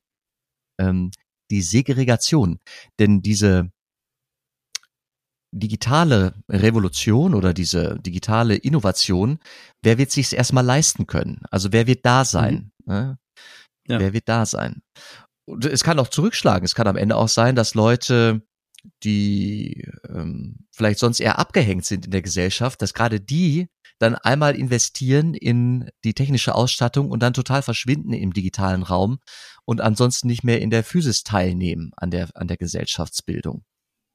[0.79, 1.11] Ähm,
[1.51, 2.59] die Segregation.
[2.99, 3.71] Denn diese
[5.51, 9.39] digitale Revolution oder diese digitale Innovation,
[9.81, 11.41] wer wird sich's erstmal leisten können?
[11.49, 12.71] Also wer wird da sein?
[12.85, 12.93] Mhm.
[12.93, 13.19] Ne?
[13.87, 13.99] Ja.
[13.99, 14.83] Wer wird da sein?
[15.63, 16.65] Es kann auch zurückschlagen.
[16.65, 18.41] Es kann am Ende auch sein, dass Leute,
[19.03, 23.67] die ähm, vielleicht sonst eher abgehängt sind in der Gesellschaft, dass gerade die
[23.99, 29.19] dann einmal investieren in die technische Ausstattung und dann total verschwinden im digitalen Raum
[29.65, 33.65] und ansonsten nicht mehr in der Physis teilnehmen an der, an der Gesellschaftsbildung.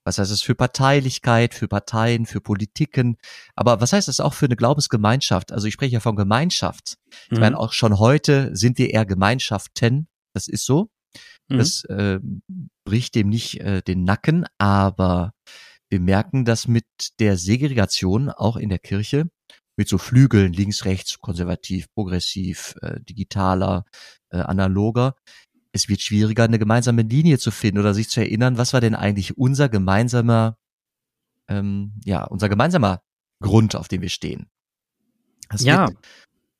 [0.04, 3.16] Was heißt das für Parteilichkeit, für Parteien, für Politiken?
[3.54, 5.50] Aber was heißt das auch für eine Glaubensgemeinschaft?
[5.50, 6.96] Also ich spreche ja von Gemeinschaft.
[7.30, 7.34] Mhm.
[7.34, 10.08] Ich meine, auch schon heute sind wir eher Gemeinschaften.
[10.34, 10.90] Das ist so.
[11.48, 11.58] Mhm.
[11.58, 12.20] Das äh,
[12.84, 15.32] bricht dem nicht äh, den Nacken, aber
[15.88, 16.86] wir merken, dass mit
[17.20, 19.28] der Segregation auch in der Kirche,
[19.76, 23.84] mit so Flügeln links, rechts, konservativ, progressiv, äh, digitaler,
[24.30, 25.16] äh, analoger,
[25.72, 28.94] es wird schwieriger, eine gemeinsame Linie zu finden oder sich zu erinnern, was war denn
[28.94, 30.56] eigentlich unser gemeinsamer,
[31.48, 33.02] ähm, ja, unser gemeinsamer
[33.40, 34.46] Grund, auf dem wir stehen.
[35.48, 35.98] Das ja, wird,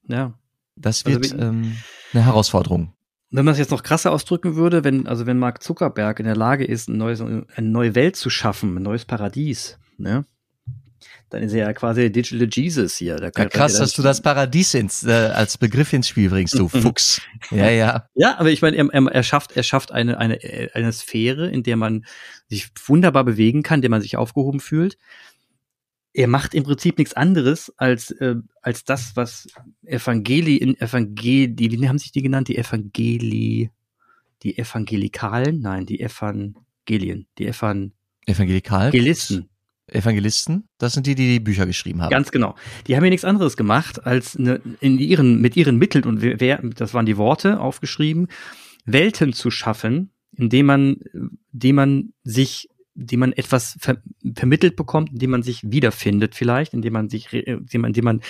[0.09, 0.39] ja.
[0.77, 1.77] Das also wird also, ähm,
[2.13, 2.93] eine Herausforderung
[3.37, 6.37] wenn man es jetzt noch krasser ausdrücken würde, wenn, also wenn Mark Zuckerberg in der
[6.37, 10.25] Lage ist, ein neues, eine neue Welt zu schaffen, ein neues Paradies, ne?
[11.31, 13.17] Dann ist er ja quasi Digital Jesus hier.
[13.17, 16.69] Da ja, krass, dass du das Paradies ins, äh, als Begriff ins Spiel bringst, du
[16.69, 17.23] Fuchs.
[17.51, 18.07] Ja, ja.
[18.15, 20.39] Ja, aber ich meine, er, er, schafft, er schafft eine, eine,
[20.73, 22.05] eine Sphäre, in der man
[22.49, 24.97] sich wunderbar bewegen kann, in der man sich aufgehoben fühlt
[26.15, 29.49] er macht im Prinzip nichts anderes als, äh, als das, was
[29.85, 32.49] Evangeli in Evangeli, wie haben sich die genannt?
[32.49, 33.71] Die Evangeli,
[34.45, 35.61] die Evangelikalen?
[35.61, 37.93] Nein, die Evangelien, die Evan
[38.27, 38.89] Evangelikal?
[38.89, 39.51] Evangelisten.
[39.87, 42.11] Evangelisten, das sind die, die die Bücher geschrieben haben.
[42.11, 42.55] Ganz genau.
[42.87, 46.63] Die haben ja nichts anderes gemacht, als eine, in ihren, mit ihren Mitteln und wer,
[46.63, 48.29] das waren die Worte aufgeschrieben,
[48.87, 50.97] Welten zu schaffen, indem man,
[51.53, 53.99] indem man sich die man etwas ver
[54.35, 58.21] vermittelt bekommt, indem man sich wiederfindet vielleicht, indem man sich, indem man, indem man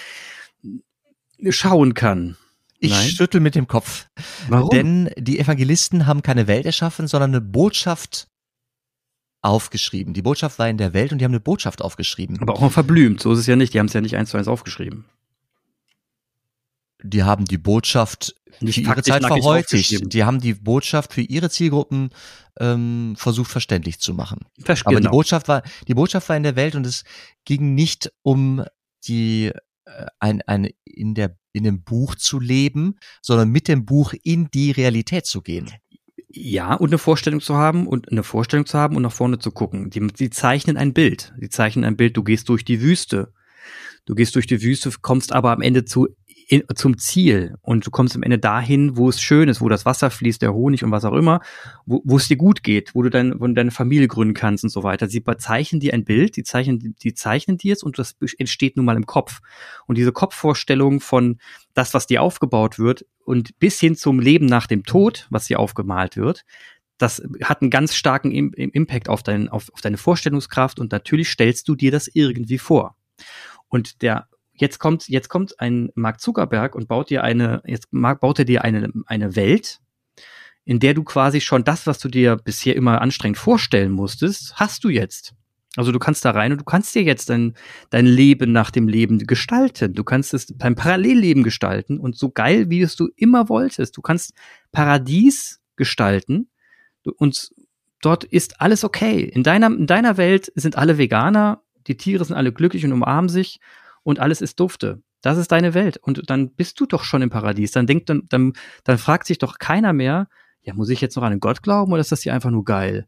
[1.50, 2.36] schauen kann.
[2.78, 3.08] Ich Nein?
[3.08, 4.08] schüttel mit dem Kopf.
[4.48, 4.70] Warum?
[4.70, 8.28] Denn die Evangelisten haben keine Welt erschaffen, sondern eine Botschaft
[9.42, 10.14] aufgeschrieben.
[10.14, 12.40] Die Botschaft war in der Welt und die haben eine Botschaft aufgeschrieben.
[12.40, 13.74] Aber auch verblümt, so ist es ja nicht.
[13.74, 15.04] Die haben es ja nicht eins zu eins aufgeschrieben.
[17.02, 20.12] Die haben die Botschaft nicht für ihre Zeit verhäutigt.
[20.12, 22.10] Die haben die Botschaft für ihre Zielgruppen
[22.58, 24.46] ähm, versucht verständlich zu machen.
[24.60, 27.04] Verstehe, Aber die Botschaft war, die Botschaft war in der Welt und es
[27.44, 28.64] ging nicht um
[29.06, 29.52] die
[29.84, 34.50] äh, ein, ein in der in dem Buch zu leben, sondern mit dem Buch in
[34.50, 35.70] die Realität zu gehen.
[36.28, 39.52] Ja, und eine Vorstellung zu haben und eine Vorstellung zu haben und nach vorne zu
[39.52, 39.88] gucken.
[39.90, 41.32] Die, die zeichnen ein Bild.
[41.40, 43.32] Die zeichnen ein Bild, du gehst durch die Wüste.
[44.04, 46.08] Du gehst durch die Wüste, kommst aber am Ende zu
[46.48, 49.84] in, zum Ziel und du kommst am Ende dahin, wo es schön ist, wo das
[49.84, 51.40] Wasser fließt, der Honig und was auch immer,
[51.86, 54.64] wo, wo es dir gut geht, wo du, dein, wo du deine Familie gründen kannst
[54.64, 55.08] und so weiter.
[55.08, 58.86] Sie zeichnen dir ein Bild, die zeichnen, die zeichnen dir es und das entsteht nun
[58.86, 59.40] mal im Kopf.
[59.86, 61.38] Und diese Kopfvorstellung von
[61.74, 65.58] das, was dir aufgebaut wird und bis hin zum Leben nach dem Tod, was dir
[65.60, 66.44] aufgemalt wird,
[66.98, 71.68] das hat einen ganz starken Impact auf, dein, auf, auf deine Vorstellungskraft und natürlich stellst
[71.68, 72.96] du dir das irgendwie vor.
[73.68, 78.38] Und der jetzt kommt, jetzt kommt ein Mark Zuckerberg und baut dir eine, jetzt baut
[78.38, 79.80] er dir eine, eine Welt,
[80.64, 84.84] in der du quasi schon das, was du dir bisher immer anstrengend vorstellen musstest, hast
[84.84, 85.34] du jetzt.
[85.76, 87.54] Also du kannst da rein und du kannst dir jetzt dein,
[87.90, 89.92] dein Leben nach dem Leben gestalten.
[89.94, 93.96] Du kannst es beim Parallelleben gestalten und so geil, wie es du immer wolltest.
[93.96, 94.34] Du kannst
[94.70, 96.48] Paradies gestalten
[97.16, 97.50] und
[98.00, 99.24] dort ist alles okay.
[99.24, 103.28] In deiner, in deiner Welt sind alle Veganer, die Tiere sind alle glücklich und umarmen
[103.28, 103.58] sich
[104.04, 105.02] und alles ist dufte.
[105.20, 105.96] Das ist deine Welt.
[105.96, 107.72] Und dann bist du doch schon im Paradies.
[107.72, 108.52] Dann denkt, dann, dann,
[108.84, 110.28] dann fragt sich doch keiner mehr,
[110.60, 112.64] ja, muss ich jetzt noch an einen Gott glauben oder ist das hier einfach nur
[112.64, 113.06] geil?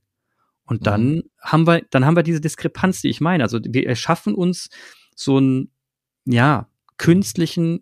[0.64, 1.22] Und dann mhm.
[1.40, 3.44] haben wir, dann haben wir diese Diskrepanz, die ich meine.
[3.44, 4.68] Also wir erschaffen uns
[5.14, 5.70] so einen,
[6.24, 7.80] ja, künstlichen,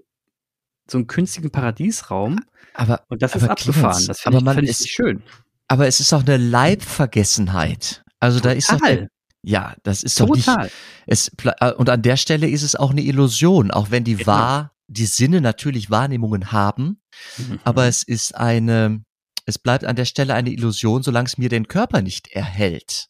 [0.89, 2.41] so einen künstlichen Paradiesraum.
[2.75, 4.05] Aber, und das ist abgefahren.
[4.07, 5.23] Das finde ich, man find ist, schön.
[5.69, 8.05] Aber es ist auch eine Leibvergessenheit.
[8.21, 8.53] Also Total.
[8.53, 9.09] da ist doch der,
[9.45, 10.57] ja, das ist Total.
[10.57, 10.75] doch nicht.
[11.07, 14.27] Es, äh, und an der Stelle ist es auch eine Illusion, auch wenn die genau.
[14.27, 17.01] wahr, die Sinne natürlich Wahrnehmungen haben,
[17.39, 17.61] mhm.
[17.65, 19.05] aber es ist eine,
[19.47, 23.09] es bleibt an der Stelle eine Illusion, solange es mir den Körper nicht erhält.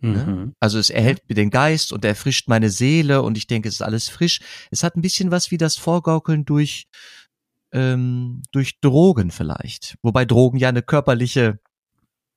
[0.00, 0.24] Ne?
[0.24, 0.54] Mhm.
[0.60, 3.82] Also es erhält mir den Geist und erfrischt meine Seele und ich denke, es ist
[3.82, 4.40] alles frisch.
[4.70, 6.86] Es hat ein bisschen was wie das Vorgaukeln durch
[7.72, 11.58] ähm, durch Drogen vielleicht, wobei Drogen ja eine körperliche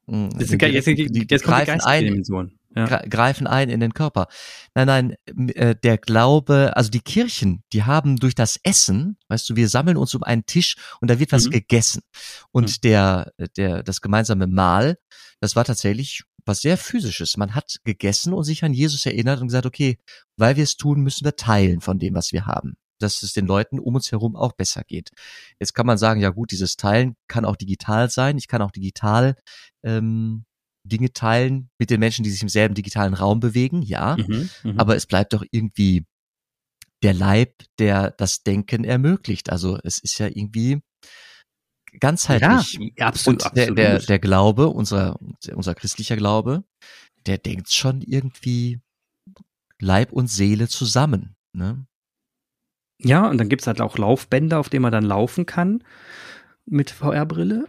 [0.07, 2.23] hm, die, jetzt, die, die, jetzt kommt die ein,
[2.75, 2.85] ja.
[2.85, 4.27] greifen ein in den Körper.
[4.75, 9.55] Nein, nein, äh, der Glaube, also die Kirchen, die haben durch das Essen, weißt du,
[9.55, 11.51] wir sammeln uns um einen Tisch und da wird was mhm.
[11.51, 12.01] gegessen.
[12.51, 12.81] Und mhm.
[12.83, 14.97] der, der, das gemeinsame Mahl,
[15.39, 17.37] das war tatsächlich was sehr physisches.
[17.37, 19.99] Man hat gegessen und sich an Jesus erinnert und gesagt, okay,
[20.37, 23.47] weil wir es tun, müssen wir teilen von dem, was wir haben dass es den
[23.47, 25.09] Leuten um uns herum auch besser geht.
[25.59, 28.37] Jetzt kann man sagen, ja gut, dieses Teilen kann auch digital sein.
[28.37, 29.35] Ich kann auch digital
[29.83, 30.45] ähm,
[30.83, 34.17] Dinge teilen mit den Menschen, die sich im selben digitalen Raum bewegen, ja.
[34.17, 34.73] Mhm, mh.
[34.77, 36.05] Aber es bleibt doch irgendwie
[37.03, 39.51] der Leib, der das Denken ermöglicht.
[39.51, 40.81] Also es ist ja irgendwie
[41.99, 42.79] ganzheitlich.
[42.97, 43.45] Ja, absolut.
[43.45, 45.19] Und der, der, der Glaube, unser,
[45.53, 46.63] unser christlicher Glaube,
[47.25, 48.79] der denkt schon irgendwie
[49.79, 51.35] Leib und Seele zusammen.
[51.53, 51.85] Ne?
[52.99, 55.83] Ja, und dann gibt's halt auch Laufbänder, auf denen man dann laufen kann
[56.65, 57.67] mit VR-Brille.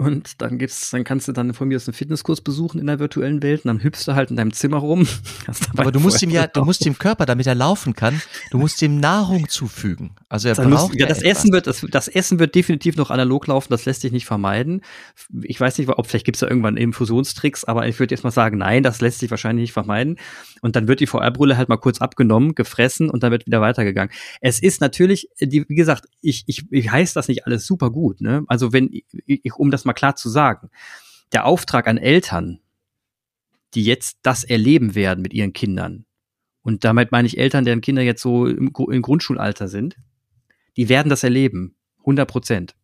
[0.00, 3.00] Und dann gibt's, dann kannst du dann von mir aus einen Fitnesskurs besuchen in der
[3.00, 5.08] virtuellen Welt und dann hüpfst du halt in deinem Zimmer rum.
[5.76, 8.80] Aber du musst ihm ja, du musst dem Körper, damit er laufen kann, du musst
[8.80, 10.12] ihm Nahrung zufügen.
[10.28, 11.38] Also er dann braucht muss, ja, das etwas.
[11.38, 14.82] Essen wird, das, das, Essen wird definitiv noch analog laufen, das lässt sich nicht vermeiden.
[15.42, 18.58] Ich weiß nicht, ob vielleicht gibt's da irgendwann Infusionstricks, aber ich würde jetzt mal sagen,
[18.58, 20.16] nein, das lässt sich wahrscheinlich nicht vermeiden.
[20.62, 24.12] Und dann wird die VR-Brille halt mal kurz abgenommen, gefressen und dann wird wieder weitergegangen.
[24.40, 28.20] Es ist natürlich, die, wie gesagt, ich, ich, ich heiße das nicht alles super gut,
[28.20, 28.44] ne?
[28.48, 28.90] Also wenn
[29.26, 30.70] ich, um das mal klar zu sagen.
[31.32, 32.60] Der Auftrag an Eltern,
[33.74, 36.06] die jetzt das erleben werden mit ihren Kindern,
[36.62, 39.96] und damit meine ich Eltern, deren Kinder jetzt so im, im Grundschulalter sind,
[40.76, 42.76] die werden das erleben, 100 Prozent.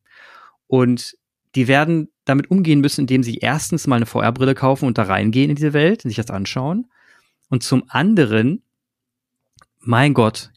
[0.67, 1.19] Und
[1.55, 5.51] die werden damit umgehen müssen, indem sie erstens mal eine VR-Brille kaufen und da reingehen
[5.51, 6.87] in diese Welt, und sich das anschauen.
[7.49, 8.63] Und zum anderen,
[9.81, 10.51] mein Gott,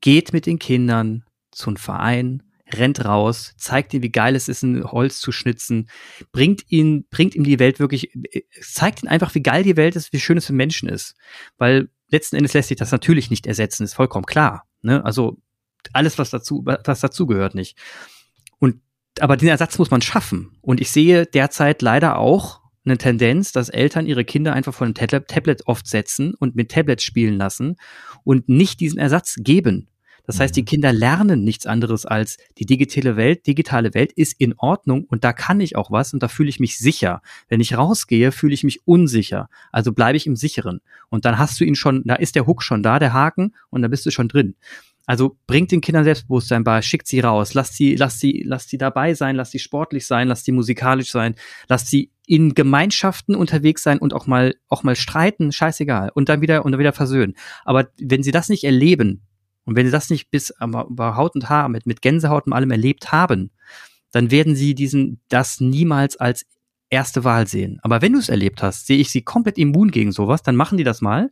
[0.00, 4.84] geht mit den Kindern zum Verein, rennt raus, zeigt ihm, wie geil es ist, ein
[4.84, 5.88] Holz zu schnitzen,
[6.32, 8.12] bringt ihn, bringt ihm die Welt wirklich,
[8.60, 11.16] zeigt ihm einfach, wie geil die Welt ist, wie schön es für Menschen ist.
[11.56, 14.66] Weil letzten Endes lässt sich das natürlich nicht ersetzen, ist vollkommen klar.
[14.82, 15.04] Ne?
[15.04, 15.38] Also
[15.92, 17.78] alles, was dazu, was dazu gehört nicht.
[18.58, 18.80] Und
[19.20, 20.56] aber den Ersatz muss man schaffen.
[20.60, 24.94] Und ich sehe derzeit leider auch eine Tendenz, dass Eltern ihre Kinder einfach vor ein
[24.94, 27.76] Tablet oft setzen und mit Tablets spielen lassen
[28.24, 29.88] und nicht diesen Ersatz geben.
[30.28, 30.66] Das heißt, die mhm.
[30.66, 35.32] Kinder lernen nichts anderes als die digitale Welt, digitale Welt ist in Ordnung und da
[35.32, 37.22] kann ich auch was und da fühle ich mich sicher.
[37.48, 39.48] Wenn ich rausgehe, fühle ich mich unsicher.
[39.72, 40.80] Also bleibe ich im Sicheren.
[41.08, 43.80] Und dann hast du ihn schon, da ist der Hook schon da, der Haken, und
[43.80, 44.54] da bist du schon drin.
[45.06, 48.76] Also bringt den Kindern Selbstbewusstsein bei, schickt sie raus, lasst sie, lasst sie, lasst sie
[48.76, 51.36] dabei sein, lasst sie sportlich sein, lasst sie musikalisch sein,
[51.68, 56.42] lasst sie in Gemeinschaften unterwegs sein und auch mal, auch mal streiten, scheißegal, und dann
[56.42, 57.34] wieder, und dann wieder versöhnen.
[57.64, 59.22] Aber wenn sie das nicht erleben,
[59.64, 62.70] und wenn sie das nicht bis über Haut und Haar mit, mit Gänsehaut und allem
[62.70, 63.50] erlebt haben,
[64.12, 66.46] dann werden sie diesen, das niemals als
[66.90, 67.78] erste Wahl sehen.
[67.82, 70.78] Aber wenn du es erlebt hast, sehe ich sie komplett immun gegen sowas, dann machen
[70.78, 71.30] die das mal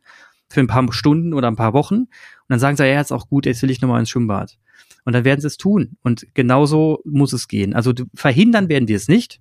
[0.50, 2.08] für ein paar Stunden oder ein paar Wochen und
[2.48, 4.58] dann sagen sie, ja, jetzt auch gut, jetzt will ich nochmal ins Schwimmbad.
[5.04, 5.96] Und dann werden sie es tun.
[6.02, 7.74] Und genauso muss es gehen.
[7.74, 9.40] Also verhindern werden wir es nicht.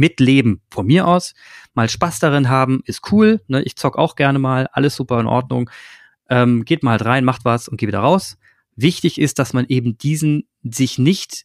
[0.00, 1.34] Mitleben von mir aus.
[1.74, 3.40] Mal Spaß darin haben, ist cool.
[3.46, 3.62] Ne?
[3.62, 5.70] Ich zock auch gerne mal, alles super in Ordnung.
[6.28, 8.36] Ähm, geht mal halt rein, macht was und geht wieder raus.
[8.74, 11.44] Wichtig ist, dass man eben diesen sich nicht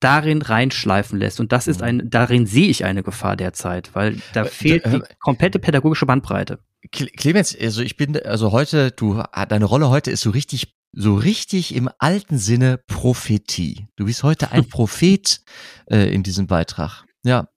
[0.00, 1.38] darin reinschleifen lässt.
[1.38, 1.86] Und das ist mhm.
[1.86, 6.58] ein, darin sehe ich eine Gefahr derzeit, weil da fehlt die komplette pädagogische Bandbreite.
[6.90, 11.74] Clemens, also ich bin, also heute, du, deine Rolle heute ist so richtig, so richtig
[11.76, 13.86] im alten Sinne Prophetie.
[13.94, 15.40] Du bist heute ein Prophet
[15.88, 17.04] äh, in diesem Beitrag.
[17.22, 17.48] Ja.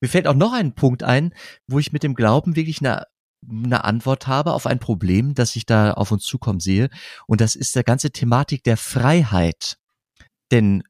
[0.00, 1.34] Mir fällt auch noch ein Punkt ein,
[1.66, 3.04] wo ich mit dem Glauben wirklich eine
[3.48, 6.90] eine Antwort habe auf ein Problem, das ich da auf uns zukommen sehe.
[7.28, 9.78] Und das ist der ganze Thematik der Freiheit.
[10.50, 10.82] Denn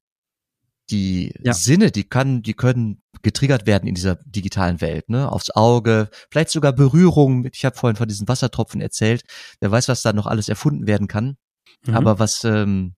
[0.90, 1.52] die ja.
[1.52, 5.30] Sinne, die kann, die können getriggert werden in dieser digitalen Welt, ne?
[5.30, 7.46] Aufs Auge, vielleicht sogar Berührung.
[7.52, 9.24] Ich habe vorhin von diesen Wassertropfen erzählt.
[9.60, 11.36] Wer weiß, was da noch alles erfunden werden kann.
[11.84, 11.94] Mhm.
[11.94, 12.94] Aber was, ähm,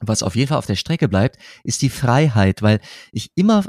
[0.00, 2.80] was auf jeden Fall auf der Strecke bleibt, ist die Freiheit, weil
[3.12, 3.64] ich immer,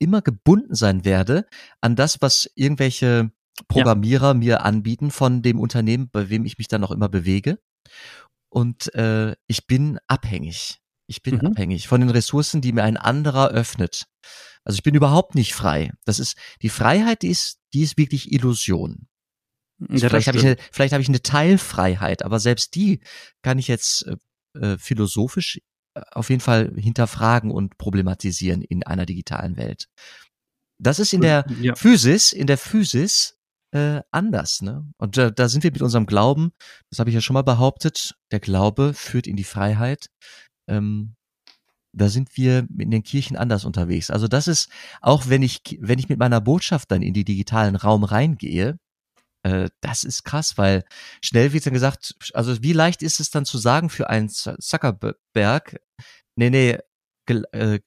[0.00, 1.46] immer gebunden sein werde
[1.80, 3.30] an das, was irgendwelche
[3.68, 4.34] Programmierer ja.
[4.34, 7.58] mir anbieten von dem Unternehmen, bei wem ich mich dann auch immer bewege.
[8.48, 10.80] Und äh, ich bin abhängig.
[11.06, 11.48] Ich bin mhm.
[11.48, 14.06] abhängig von den Ressourcen, die mir ein anderer öffnet.
[14.64, 15.92] Also ich bin überhaupt nicht frei.
[16.04, 19.06] Das ist die Freiheit, die ist, die ist wirklich Illusion.
[19.88, 23.00] Ja, vielleicht habe ich, eine, vielleicht hab ich eine Teilfreiheit, aber selbst die
[23.42, 24.16] kann ich jetzt äh,
[24.58, 25.60] äh philosophisch
[26.12, 29.88] auf jeden Fall hinterfragen und problematisieren in einer digitalen Welt.
[30.78, 31.74] Das ist in der ja.
[31.74, 33.36] Physis, in der Physis
[33.72, 34.84] äh, anders, ne?
[34.98, 36.52] Und äh, da sind wir mit unserem Glauben,
[36.90, 40.08] das habe ich ja schon mal behauptet, der Glaube führt in die Freiheit
[40.70, 41.14] ähm,
[41.92, 44.10] da sind wir in den Kirchen anders unterwegs.
[44.10, 47.76] Also das ist, auch wenn ich, wenn ich mit meiner Botschaft dann in die digitalen
[47.76, 48.78] Raum reingehe,
[49.42, 50.84] äh, das ist krass, weil
[51.22, 55.80] schnell wird dann gesagt, also wie leicht ist es dann zu sagen für einen Zuckerberg,
[56.36, 56.78] nee, nee,
[57.52, 57.80] äh,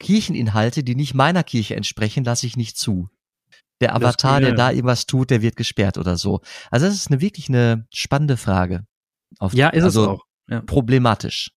[0.00, 3.08] Kircheninhalte, die nicht meiner Kirche entsprechen, lasse ich nicht zu.
[3.80, 6.40] Der Avatar, der da irgendwas tut, der wird gesperrt oder so.
[6.70, 8.86] Also das ist eine wirklich eine spannende Frage.
[9.38, 10.24] Auf, ja, ist also es auch.
[10.48, 10.60] Ja.
[10.60, 11.50] Problematisch.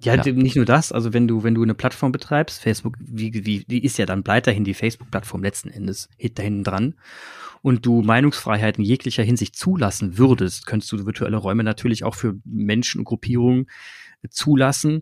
[0.00, 3.44] Ja, ja, nicht nur das, also wenn du, wenn du eine Plattform betreibst, Facebook, wie,
[3.44, 6.94] wie, die ist ja dann weiterhin die Facebook-Plattform letzten Endes da hinten dran
[7.62, 12.36] und du Meinungsfreiheit in jeglicher Hinsicht zulassen würdest, könntest du virtuelle Räume natürlich auch für
[12.44, 13.66] Menschen und Gruppierungen
[14.30, 15.00] zulassen,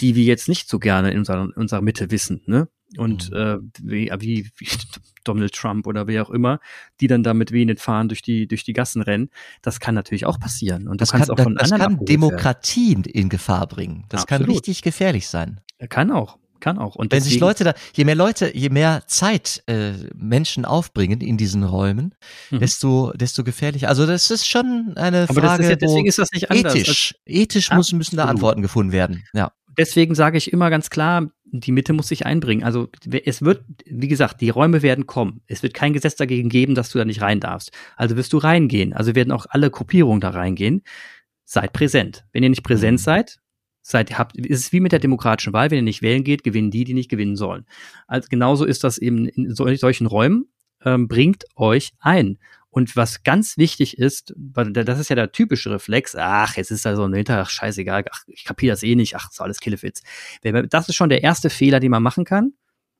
[0.00, 2.68] die wir jetzt nicht so gerne in unserer, in unserer Mitte wissen, ne?
[2.98, 3.36] Und mhm.
[3.36, 4.68] äh, wie, wie, wie
[5.24, 6.60] Donald Trump oder wer auch immer,
[7.00, 9.30] die dann da mit Venet fahren durch die durch die Gassen rennen,
[9.62, 10.86] das kann natürlich auch passieren.
[10.86, 14.04] Und das, das kann auch von das anderen kann Demokratien in Gefahr bringen.
[14.08, 14.46] Das Absolut.
[14.46, 15.60] kann richtig gefährlich sein.
[15.88, 16.38] Kann auch.
[16.60, 16.94] Kann auch.
[16.94, 21.36] Und Wenn sich Leute da, je mehr Leute, je mehr Zeit äh, Menschen aufbringen in
[21.36, 22.14] diesen Räumen,
[22.50, 22.60] mhm.
[22.60, 23.90] desto, desto gefährlicher.
[23.90, 26.74] Also das ist schon eine Aber Frage, ist ja, deswegen ist das nicht anders.
[26.74, 29.24] Ethisch, ethisch muss, müssen da Antworten gefunden werden.
[29.34, 32.64] Ja deswegen sage ich immer ganz klar, die Mitte muss sich einbringen.
[32.64, 32.88] Also
[33.24, 35.40] es wird, wie gesagt, die Räume werden kommen.
[35.46, 37.70] Es wird kein Gesetz dagegen geben, dass du da nicht rein darfst.
[37.96, 38.92] Also wirst du reingehen.
[38.92, 40.82] Also werden auch alle Gruppierungen da reingehen.
[41.44, 42.24] Seid präsent.
[42.32, 43.04] Wenn ihr nicht präsent mhm.
[43.04, 43.38] seid,
[43.82, 45.70] seid habt, ist es wie mit der demokratischen Wahl.
[45.70, 47.66] Wenn ihr nicht wählen geht, gewinnen die, die nicht gewinnen sollen.
[48.08, 50.48] Also genauso ist das eben in solchen Räumen.
[50.84, 52.38] Ähm, bringt euch ein.
[52.74, 56.96] Und was ganz wichtig ist, das ist ja der typische Reflex, ach, jetzt ist da
[56.96, 60.02] so ein Hinter, ach, scheißegal, ach, ich kapiere das eh nicht, ach, ist alles Killefits.
[60.42, 62.54] Das ist schon der erste Fehler, den man machen kann.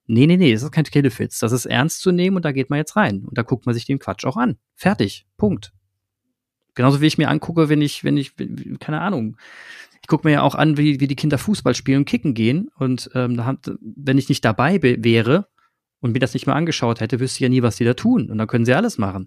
[0.07, 1.41] Nee, nee, nee, das ist kein Killefits.
[1.41, 3.25] Das ist ernst zu nehmen und da geht man jetzt rein.
[3.25, 4.59] Und da guckt man sich den Quatsch auch an.
[4.77, 5.27] Fertig.
[5.39, 5.73] Punkt.
[6.77, 8.37] Genauso wie ich mir angucke, wenn ich, wenn ich,
[8.79, 9.39] keine Ahnung,
[10.01, 12.71] ich gucke mir ja auch an, wie, wie die Kinder Fußball spielen und kicken gehen.
[12.77, 13.43] Und ähm,
[13.81, 15.49] wenn ich nicht dabei wäre
[15.99, 18.31] und mir das nicht mal angeschaut hätte, wüsste ich ja nie, was die da tun.
[18.31, 19.27] Und dann können sie alles machen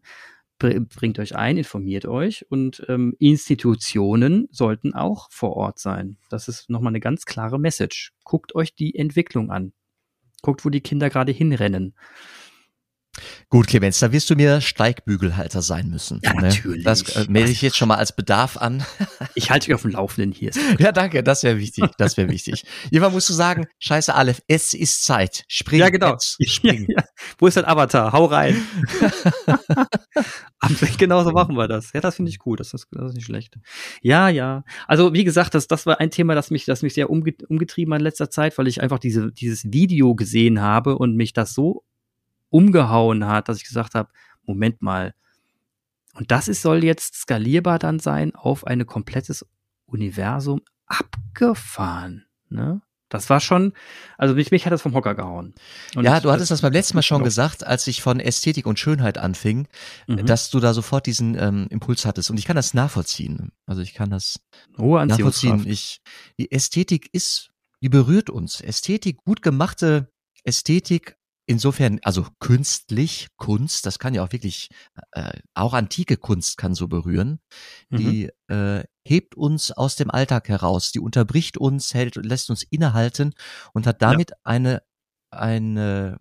[0.58, 6.18] bringt euch ein, informiert euch und ähm, Institutionen sollten auch vor Ort sein.
[6.30, 8.14] Das ist nochmal eine ganz klare Message.
[8.24, 9.74] Guckt euch die Entwicklung an.
[10.42, 11.96] Guckt, wo die Kinder gerade hinrennen.
[13.50, 16.20] Gut, Clemens, da wirst du mir Steigbügelhalter sein müssen.
[16.24, 16.44] Ja, ne?
[16.44, 16.84] natürlich.
[16.84, 18.84] Das äh, melde ich jetzt schon mal als Bedarf an.
[19.36, 20.52] ich halte dich auf dem Laufenden hier.
[20.80, 21.86] Ja, danke, das wäre wichtig.
[21.98, 22.66] Das wäre wichtig.
[22.92, 25.44] Irgendwann musst du sagen, scheiße Aleph, es ist Zeit.
[25.48, 25.80] Spring.
[25.80, 26.12] Ja, genau.
[26.12, 26.86] Jetzt, spring.
[26.90, 27.08] Ja, ja.
[27.38, 28.12] Wo ist dein Avatar?
[28.12, 28.56] Hau rein.
[30.98, 31.94] genau so machen wir das.
[31.94, 32.60] Ja, das finde ich gut.
[32.60, 33.56] Das ist, das ist nicht schlecht.
[34.02, 34.64] Ja, ja.
[34.88, 38.00] Also, wie gesagt, das, das war ein Thema, das mich, das mich sehr umgetrieben hat
[38.00, 41.84] in letzter Zeit, weil ich einfach diese, dieses Video gesehen habe und mich das so
[42.50, 44.10] umgehauen hat, dass ich gesagt habe,
[44.46, 45.14] Moment mal.
[46.14, 49.46] Und das ist, soll jetzt skalierbar dann sein auf ein komplettes
[49.86, 52.26] Universum abgefahren.
[52.50, 52.82] Ne?
[53.10, 53.74] Das war schon,
[54.18, 55.54] also mich, mich hat das vom Hocker gehauen.
[55.96, 58.80] Und ja, du hattest das, beim letzten Mal schon gesagt, als ich von Ästhetik und
[58.80, 59.68] Schönheit anfing,
[60.08, 60.26] mhm.
[60.26, 62.30] dass du da sofort diesen ähm, Impuls hattest.
[62.30, 63.54] Und ich kann das nachvollziehen.
[63.66, 64.42] Also ich kann das
[64.78, 65.66] Hohe nachvollziehen.
[65.66, 66.02] Ich,
[66.38, 68.60] die Ästhetik ist, die berührt uns.
[68.60, 70.12] Ästhetik, gut gemachte
[70.44, 71.18] Ästhetik
[71.48, 74.70] insofern, also künstlich, Kunst, das kann ja auch wirklich,
[75.14, 77.40] äh, auch antike Kunst kann so berühren,
[77.90, 78.56] die mhm.
[78.56, 83.34] äh, hebt uns aus dem Alltag heraus, die unterbricht uns, hält, lässt uns innehalten
[83.74, 84.38] und hat damit ja.
[84.44, 84.84] eine,
[85.32, 86.18] eine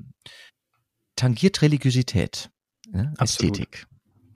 [1.17, 2.51] tangiert Religiosität,
[2.89, 3.13] ne?
[3.19, 3.87] Ästhetik.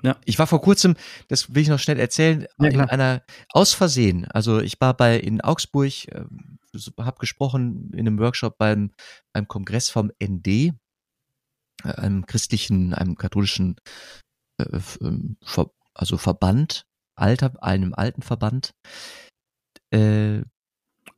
[0.03, 0.17] Ja.
[0.25, 0.97] Ich war vor kurzem,
[1.29, 4.25] das will ich noch schnell erzählen, ja, in einer aus Versehen.
[4.31, 6.25] Also ich war bei in Augsburg, äh,
[6.99, 8.93] habe gesprochen in einem Workshop beim,
[9.33, 10.73] beim Kongress vom ND, äh,
[11.85, 13.77] einem christlichen, einem katholischen
[14.59, 18.75] äh, ähm, Ver, also Verband, alter, einem alten Verband,
[19.91, 20.43] äh,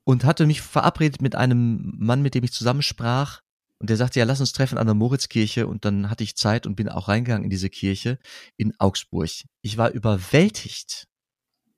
[0.04, 3.40] und hatte mich verabredet mit einem Mann, mit dem ich zusammensprach.
[3.78, 5.66] Und der sagte, ja, lass uns treffen an der Moritzkirche.
[5.66, 8.18] Und dann hatte ich Zeit und bin auch reingegangen in diese Kirche
[8.56, 9.30] in Augsburg.
[9.60, 11.08] Ich war überwältigt.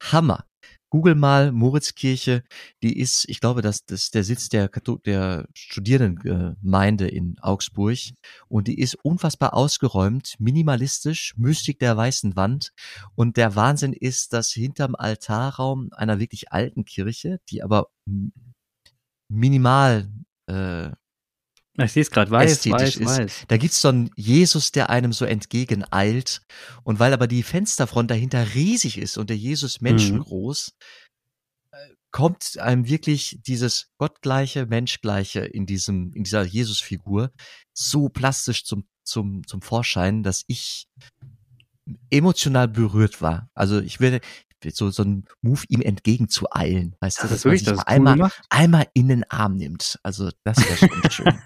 [0.01, 0.47] Hammer.
[0.95, 2.45] Google mal Moritzkirche,
[2.85, 4.71] die ist, ich glaube, das, das ist der Sitz der,
[5.05, 7.99] der Studierendengemeinde in Augsburg.
[8.47, 12.73] Und die ist unfassbar ausgeräumt, minimalistisch, Mystik der weißen Wand.
[13.17, 17.89] Und der Wahnsinn ist, dass hinterm Altarraum einer wirklich alten Kirche, die aber
[19.29, 20.09] minimal
[20.47, 20.93] äh,
[21.79, 23.07] ich sehe es gerade, weiß, weiß, ist.
[23.07, 23.45] weiß.
[23.49, 26.43] Da gibt's so einen Jesus, der einem so entgegeneilt.
[26.85, 30.85] Und weil aber die Fensterfront dahinter riesig ist und der Jesus menschengroß, mhm.
[31.73, 37.33] Äh, kommt einem wirklich dieses gottgleiche, menschgleiche in diesem, in dieser Jesusfigur
[37.73, 40.87] so plastisch zum, zum, zum Vorschein, dass ich
[42.11, 43.51] emotional berührt war.
[43.55, 44.21] Also ich werde,
[44.71, 46.97] so, so ein Move ihm entgegenzueilen.
[47.01, 49.99] Weißt du, dass man sich das mal einmal, cool einmal in den Arm nimmt.
[50.03, 51.39] Also das wäre schon schön.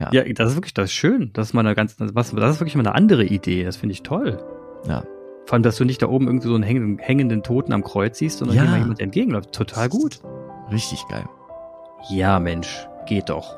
[0.00, 0.10] Ja.
[0.12, 0.24] ja.
[0.32, 1.32] das ist wirklich das ist schön.
[1.34, 3.62] Das ist mal eine ganz, das ist wirklich mal eine andere Idee.
[3.62, 4.42] Das finde ich toll.
[4.88, 5.04] Ja.
[5.46, 8.18] Vor allem, dass du nicht da oben irgendwie so einen hängenden, hängenden Toten am Kreuz
[8.18, 8.76] siehst, sondern ja.
[8.76, 9.52] jemand entgegenläuft.
[9.52, 10.20] Total gut.
[10.70, 11.24] Richtig geil.
[12.08, 13.56] Ja, Mensch, geht doch.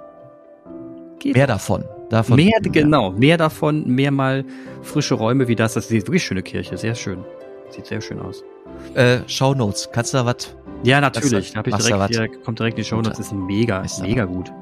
[1.19, 1.55] Geht mehr doch.
[1.55, 1.85] davon.
[2.11, 2.37] davon.
[2.37, 4.45] Mehr, genau, mehr davon, mehr mal
[4.83, 5.75] frische Räume wie das.
[5.75, 7.25] Das ist wirklich schöne Kirche, sehr schön.
[7.71, 8.45] Sieht sehr schön aus.
[8.95, 10.55] Äh, Shownotes, kannst du da was?
[10.85, 11.53] Ja, natürlich.
[11.53, 13.19] Da hab ich direkt, hier, kommt direkt die Shownotes.
[13.19, 14.53] Das ist mega, ist mega gut.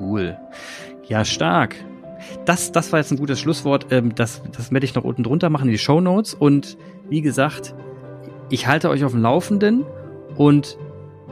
[0.00, 0.36] Cool.
[1.06, 1.76] Ja, stark.
[2.44, 3.86] Das, das war jetzt ein gutes Schlusswort.
[3.90, 6.34] Ähm, das, das werde ich noch unten drunter machen, die Shownotes.
[6.34, 6.76] Und
[7.08, 7.74] wie gesagt,
[8.50, 9.84] ich halte euch auf dem Laufenden
[10.36, 10.76] und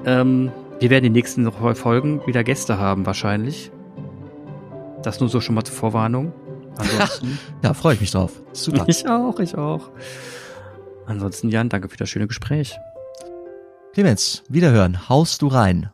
[0.04, 3.70] ähm, wir werden die nächsten Folgen wieder Gäste haben, wahrscheinlich.
[5.02, 6.32] Das nur so schon mal zur Vorwarnung.
[6.76, 7.38] Ansonsten.
[7.62, 8.42] ja, freue ich mich drauf.
[8.52, 8.84] Super.
[8.88, 9.90] Ich auch, ich auch.
[11.06, 12.78] Ansonsten, Jan, danke für das schöne Gespräch.
[13.92, 15.08] Clemens, wiederhören.
[15.08, 15.90] Haust du rein.